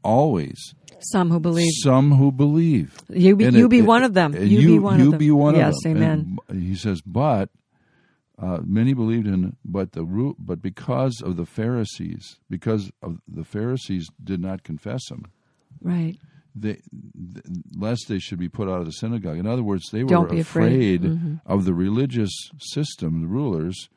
always 0.03 0.73
Some 0.99 1.29
who 1.31 1.39
believe. 1.41 1.69
some 1.83 2.11
who 2.13 2.31
believe. 2.31 2.97
You 3.09 3.35
be, 3.35 3.45
And 3.45 3.55
you 3.57 3.65
it- 3.65 3.69
be 3.69 3.79
it- 3.79 3.85
one 3.85 4.03
of 4.03 4.13
them. 4.13 4.33
and 4.33 4.49
You, 4.49 4.67
be 4.67 4.79
one 4.79 4.99
you 4.99 5.05
of 5.07 5.11
them. 5.11 5.19
be 5.19 5.31
one 5.31 5.55
yes, 5.55 5.73
of 5.75 5.83
them. 5.83 5.97
amen. 5.97 6.37
And 6.47 6.63
he 6.63 6.75
says, 6.75 7.01
but 7.01 7.49
uh, 8.37 8.61
many 8.65 8.93
believed 8.93 9.27
in, 9.27 9.57
but 9.65 9.91
the 9.91 10.05
ru- 10.05 10.37
but 10.39 10.61
because 10.61 11.21
of 11.21 11.35
the 11.35 11.45
Pharisees, 11.45 12.37
because 12.49 12.89
of 13.01 13.19
the 13.27 13.43
Pharisees 13.43 14.07
did 14.23 14.39
not 14.39 14.63
confess 14.63 15.01
him, 15.11 15.25
right. 15.81 16.17
They, 16.55 16.73
th- 16.73 17.45
lest 17.77 18.07
they 18.07 18.19
should 18.19 18.39
be 18.39 18.49
put 18.49 18.67
out 18.69 18.79
of 18.79 18.85
the 18.85 18.91
synagogue. 18.91 19.37
In 19.37 19.47
other 19.47 19.63
words, 19.63 19.89
they 19.91 20.03
were 20.03 20.09
Don't 20.09 20.37
afraid. 20.39 21.03
Mm-hmm. 21.03 21.35
of 21.45 21.65
the 21.65 21.73
religious 21.73 22.31
system, 22.59 23.21
the 23.21 23.27
rulers. 23.27 23.89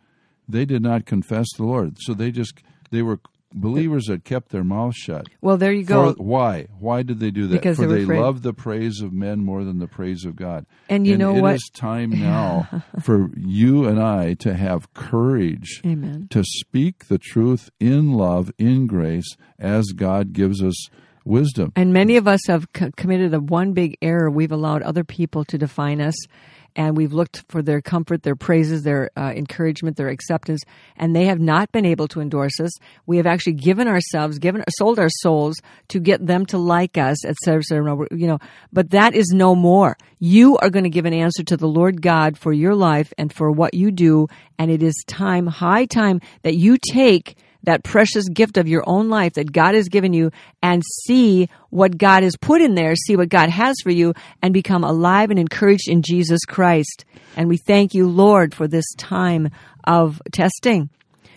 They 0.49 0.65
did 0.65 0.83
not 0.83 1.07
confess 1.07 1.47
the 1.57 1.65
Lord, 1.65 1.97
so 2.01 2.15
they 2.15 2.31
just 2.31 2.55
they 2.91 3.01
were 3.03 3.21
believers 3.55 4.07
that 4.07 4.25
kept 4.25 4.49
their 4.51 4.65
mouth 4.65 4.95
shut. 4.95 5.27
Well, 5.41 5.57
there 5.57 5.73
you 5.73 5.85
go. 5.85 6.15
For, 6.15 6.23
why? 6.23 6.69
Why 6.79 7.03
did 7.03 7.21
they 7.21 7.31
do 7.31 7.47
that? 7.49 7.55
Because 7.55 7.77
For 7.77 7.87
they 7.87 7.97
they 7.97 8.03
afraid. 8.05 8.21
loved 8.21 8.43
the 8.43 8.53
praise 8.55 9.01
of 9.01 9.13
men 9.13 9.41
more 9.45 9.63
than 9.63 9.79
the 9.79 9.87
praise 9.87 10.25
of 10.25 10.37
God. 10.37 10.67
And 10.89 11.07
you 11.07 11.17
know 11.17 11.37
it 11.37 11.51
It 11.51 11.55
is 11.57 11.71
time 11.73 12.11
now 12.19 12.83
for 13.03 13.31
you 13.37 13.87
and 13.87 14.01
I 14.03 14.35
to 14.35 14.55
have 14.55 14.93
courage 14.95 15.81
Amen. 15.85 16.29
to 16.31 16.43
speak 16.45 17.09
the 17.09 17.19
truth 17.19 17.71
in 17.79 18.13
love, 18.15 18.51
in 18.59 18.87
grace, 18.87 19.37
as 19.59 19.87
God 19.95 20.33
gives 20.33 20.63
us 20.63 20.89
wisdom. 21.25 21.73
And 21.77 21.93
many 21.93 22.17
of 22.17 22.27
us 22.27 22.41
have 22.49 22.67
committed 22.73 23.31
the 23.31 23.41
one 23.41 23.73
big 23.73 23.97
error. 24.03 24.31
We've 24.31 24.53
allowed 24.53 24.83
other 24.83 25.05
people 25.05 25.45
to 25.47 25.59
define 25.59 26.01
us, 26.01 26.15
and 26.75 26.97
we've 26.97 27.13
looked 27.13 27.45
for 27.49 27.61
their 27.61 27.83
comfort, 27.83 28.23
their 28.23 28.35
praises, 28.35 28.83
their 28.83 29.11
uh, 29.17 29.33
encouragement, 29.37 29.99
their 29.99 30.09
acceptance, 30.09 30.63
and 30.97 31.15
they 31.15 31.27
have 31.27 31.39
not 31.39 31.71
been 31.71 31.85
able 31.85 32.09
to 32.09 32.21
endorse 32.21 32.59
us. 32.61 32.71
We 33.05 33.19
have 33.19 33.27
actually 33.27 33.55
given 33.55 33.89
ourselves, 33.89 34.39
given, 34.39 34.65
sold 34.79 34.99
our 34.99 35.11
souls 35.11 35.57
to 35.89 36.01
get 36.01 36.27
them 36.27 36.47
to 36.47 36.59
like 36.59 36.97
us, 36.97 37.25
et 37.27 37.37
cetera, 37.45 37.61
et 37.61 37.65
cetera. 37.67 38.07
You 38.11 38.27
know, 38.27 38.39
but 38.73 38.91
that 38.91 39.15
is 39.15 39.29
no 39.35 39.55
more. 39.55 39.99
You 40.19 40.57
are 40.59 40.71
going 40.71 40.85
to 40.85 40.91
give 40.91 41.05
an 41.05 41.13
answer 41.13 41.43
to 41.45 41.57
the 41.57 41.69
Lord 41.69 42.01
God 42.01 42.39
for 42.39 42.53
your 42.53 42.75
life 42.75 43.13
and 43.19 43.31
for 43.31 43.51
what 43.51 43.75
you 43.75 43.91
do, 43.91 44.29
and 44.59 44.71
it 44.71 44.83
is 44.83 44.95
time, 45.07 45.47
high 45.47 45.85
time, 45.85 46.21
that 46.43 46.57
you 46.57 46.79
take 46.91 47.37
that 47.65 47.85
precious 47.85 48.29
gift 48.29 48.57
of 48.57 48.69
your 48.69 48.83
own 48.87 49.09
life 49.09 49.35
that 49.35 49.53
God 49.53 49.75
has 49.75 49.89
given 49.89 50.13
you 50.13 50.31
and 50.63 50.83
see 51.05 51.49
what 51.71 51.97
God 51.97 52.23
has 52.23 52.37
put 52.37 52.61
in 52.61 52.75
there, 52.75 52.95
see 52.95 53.17
what 53.17 53.29
God 53.29 53.51
has 53.51 53.77
for 53.83 53.91
you, 53.91 54.15
and 54.43 54.53
become 54.53 54.85
alive 54.85 55.31
and 55.31 55.39
encouraged 55.39 55.89
in 55.89 56.03
Jesus 56.03 56.45
Christ. 56.45 57.05
And 57.37 57.49
we 57.49 57.57
thank 57.57 57.95
you, 57.95 58.09
Lord, 58.09 58.55
for 58.55 58.69
this 58.69 58.93
time 58.97 59.51
of 59.85 60.21
testing. 60.33 60.91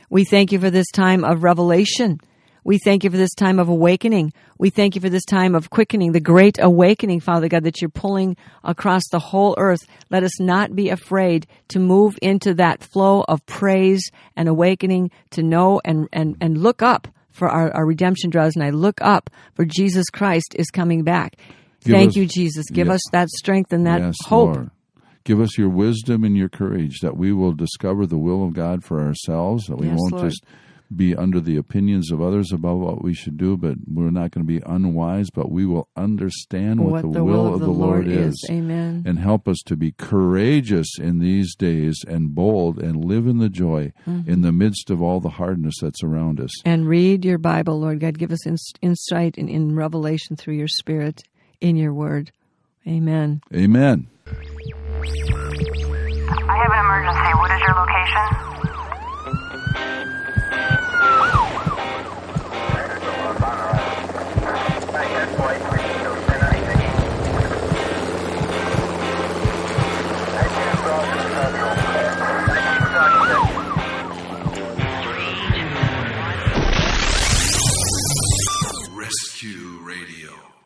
We 0.10 0.24
thank 0.26 0.52
you 0.52 0.60
for 0.60 0.70
this 0.70 0.90
time 0.92 1.24
of 1.24 1.44
revelation. 1.44 2.20
We 2.66 2.80
thank 2.80 3.04
you 3.04 3.12
for 3.12 3.18
this 3.18 3.34
time 3.36 3.60
of 3.60 3.70
awakening. 3.70 4.34
We 4.58 4.72
thank 4.72 4.96
you 4.96 5.02
for 5.02 5.08
this 5.10 5.24
time 5.24 5.54
of 5.54 5.70
quickening, 5.70 6.14
the 6.14 6.20
great 6.20 6.58
awakening, 6.60 7.20
Father 7.20 7.48
God, 7.48 7.64
that 7.64 7.80
you're 7.80 7.90
pulling 7.92 8.36
across 8.64 9.04
the 9.12 9.20
whole 9.20 9.54
earth. 9.60 9.82
Let 10.10 10.24
us 10.24 10.40
not 10.40 10.76
be 10.76 10.90
afraid 10.90 11.46
to 11.70 11.80
move 11.80 12.18
into 12.24 12.56
that 12.56 12.84
flow 12.84 13.24
of 13.28 13.46
praise 13.46 14.10
and 14.36 14.50
awakening, 14.50 15.12
to 15.30 15.44
know 15.44 15.80
and, 15.86 16.10
and, 16.12 16.38
and 16.42 16.58
look 16.58 16.82
up 16.82 17.08
for 17.30 17.48
our, 17.50 17.72
our 17.72 17.86
redemption 17.86 18.32
draws, 18.32 18.56
and 18.56 18.64
I 18.66 18.72
look 18.72 19.00
up 19.00 19.30
for 19.54 19.64
Jesus 19.64 20.06
Christ 20.10 20.56
is 20.58 20.72
coming 20.72 21.04
back. 21.04 21.36
Give 21.84 21.94
Thank 21.94 22.10
us- 22.10 22.16
you, 22.16 22.26
Jesus. 22.26 22.66
Give 22.72 22.88
Yes. 22.88 22.96
us 22.96 23.02
that 23.12 23.30
strength 23.30 23.74
and 23.74 23.86
that 23.86 24.02
yes, 24.02 24.16
hope. 24.26 24.56
Lord. 24.56 24.72
Give 25.24 25.40
us 25.40 25.56
your 25.58 25.70
wisdom 25.70 26.24
and 26.24 26.36
your 26.36 26.50
courage 26.50 27.00
that 27.02 27.16
we 27.18 27.32
will 27.32 27.54
discover 27.54 28.08
the 28.08 28.18
will 28.18 28.44
of 28.44 28.54
God 28.54 28.84
for 28.84 29.02
ourselves, 29.04 29.66
that 29.68 29.76
we 29.78 29.88
Yes, 29.88 29.98
won't 30.00 30.14
Lord. 30.14 30.30
just 30.32 30.44
be 30.96 31.16
under 31.16 31.40
the 31.40 31.58
opinions 31.58 32.12
of 32.12 32.22
others 32.22 32.52
about 32.52 32.78
what 32.78 33.04
we 33.04 33.14
should 33.14 33.38
do, 33.38 33.58
but 33.58 33.76
we're 33.88 34.10
not 34.12 34.32
going 34.32 34.46
to 34.46 34.48
be 34.48 34.62
unwise, 34.66 35.30
but 35.30 35.52
we 35.52 35.66
will 35.66 35.88
understand 35.96 36.80
what, 36.82 37.04
What 37.04 37.14
the 37.14 37.24
will 37.24 37.54
of 37.54 37.60
the 37.60 37.68
Lord 37.68 38.08
is. 38.08 38.34
is. 38.34 38.48
Amen. 38.50 39.04
And 39.06 39.20
help 39.20 39.48
us 39.48 39.58
to 39.66 39.76
be 39.76 39.92
courageous 39.92 40.98
in 41.00 41.20
these 41.20 41.56
days 41.56 42.04
and 42.08 42.34
bold 42.36 42.80
and 42.80 43.04
live 43.04 43.28
in 43.28 43.40
the 43.40 43.50
joy 43.50 43.92
Mm-hmm. 44.08 44.30
in 44.32 44.42
the 44.42 44.52
midst 44.52 44.90
of 44.90 45.02
all 45.02 45.20
the 45.20 45.30
hardness 45.30 45.76
that's 45.82 46.04
around 46.04 46.40
us. 46.40 46.52
and 46.66 46.88
read 46.88 47.26
your 47.26 47.38
Bible, 47.38 47.80
Lord 47.80 48.00
God. 48.00 48.18
Give 48.18 48.32
us 48.32 48.46
ins- 48.48 48.72
insight 48.82 49.38
and 49.38 49.50
in 49.50 49.76
revelation 49.76 50.36
through 50.36 50.56
your 50.56 50.68
Spirit 50.68 51.24
in 51.62 51.76
your 51.76 51.94
Word. 51.94 52.32
Amen. 52.88 53.42
Amen. 53.54 54.08
I 54.28 54.32
have 56.58 56.72
an 56.72 56.80
emergency. 56.86 57.32
What 57.38 57.52
is 57.52 57.62
your 57.62 57.76
location? 57.76 58.65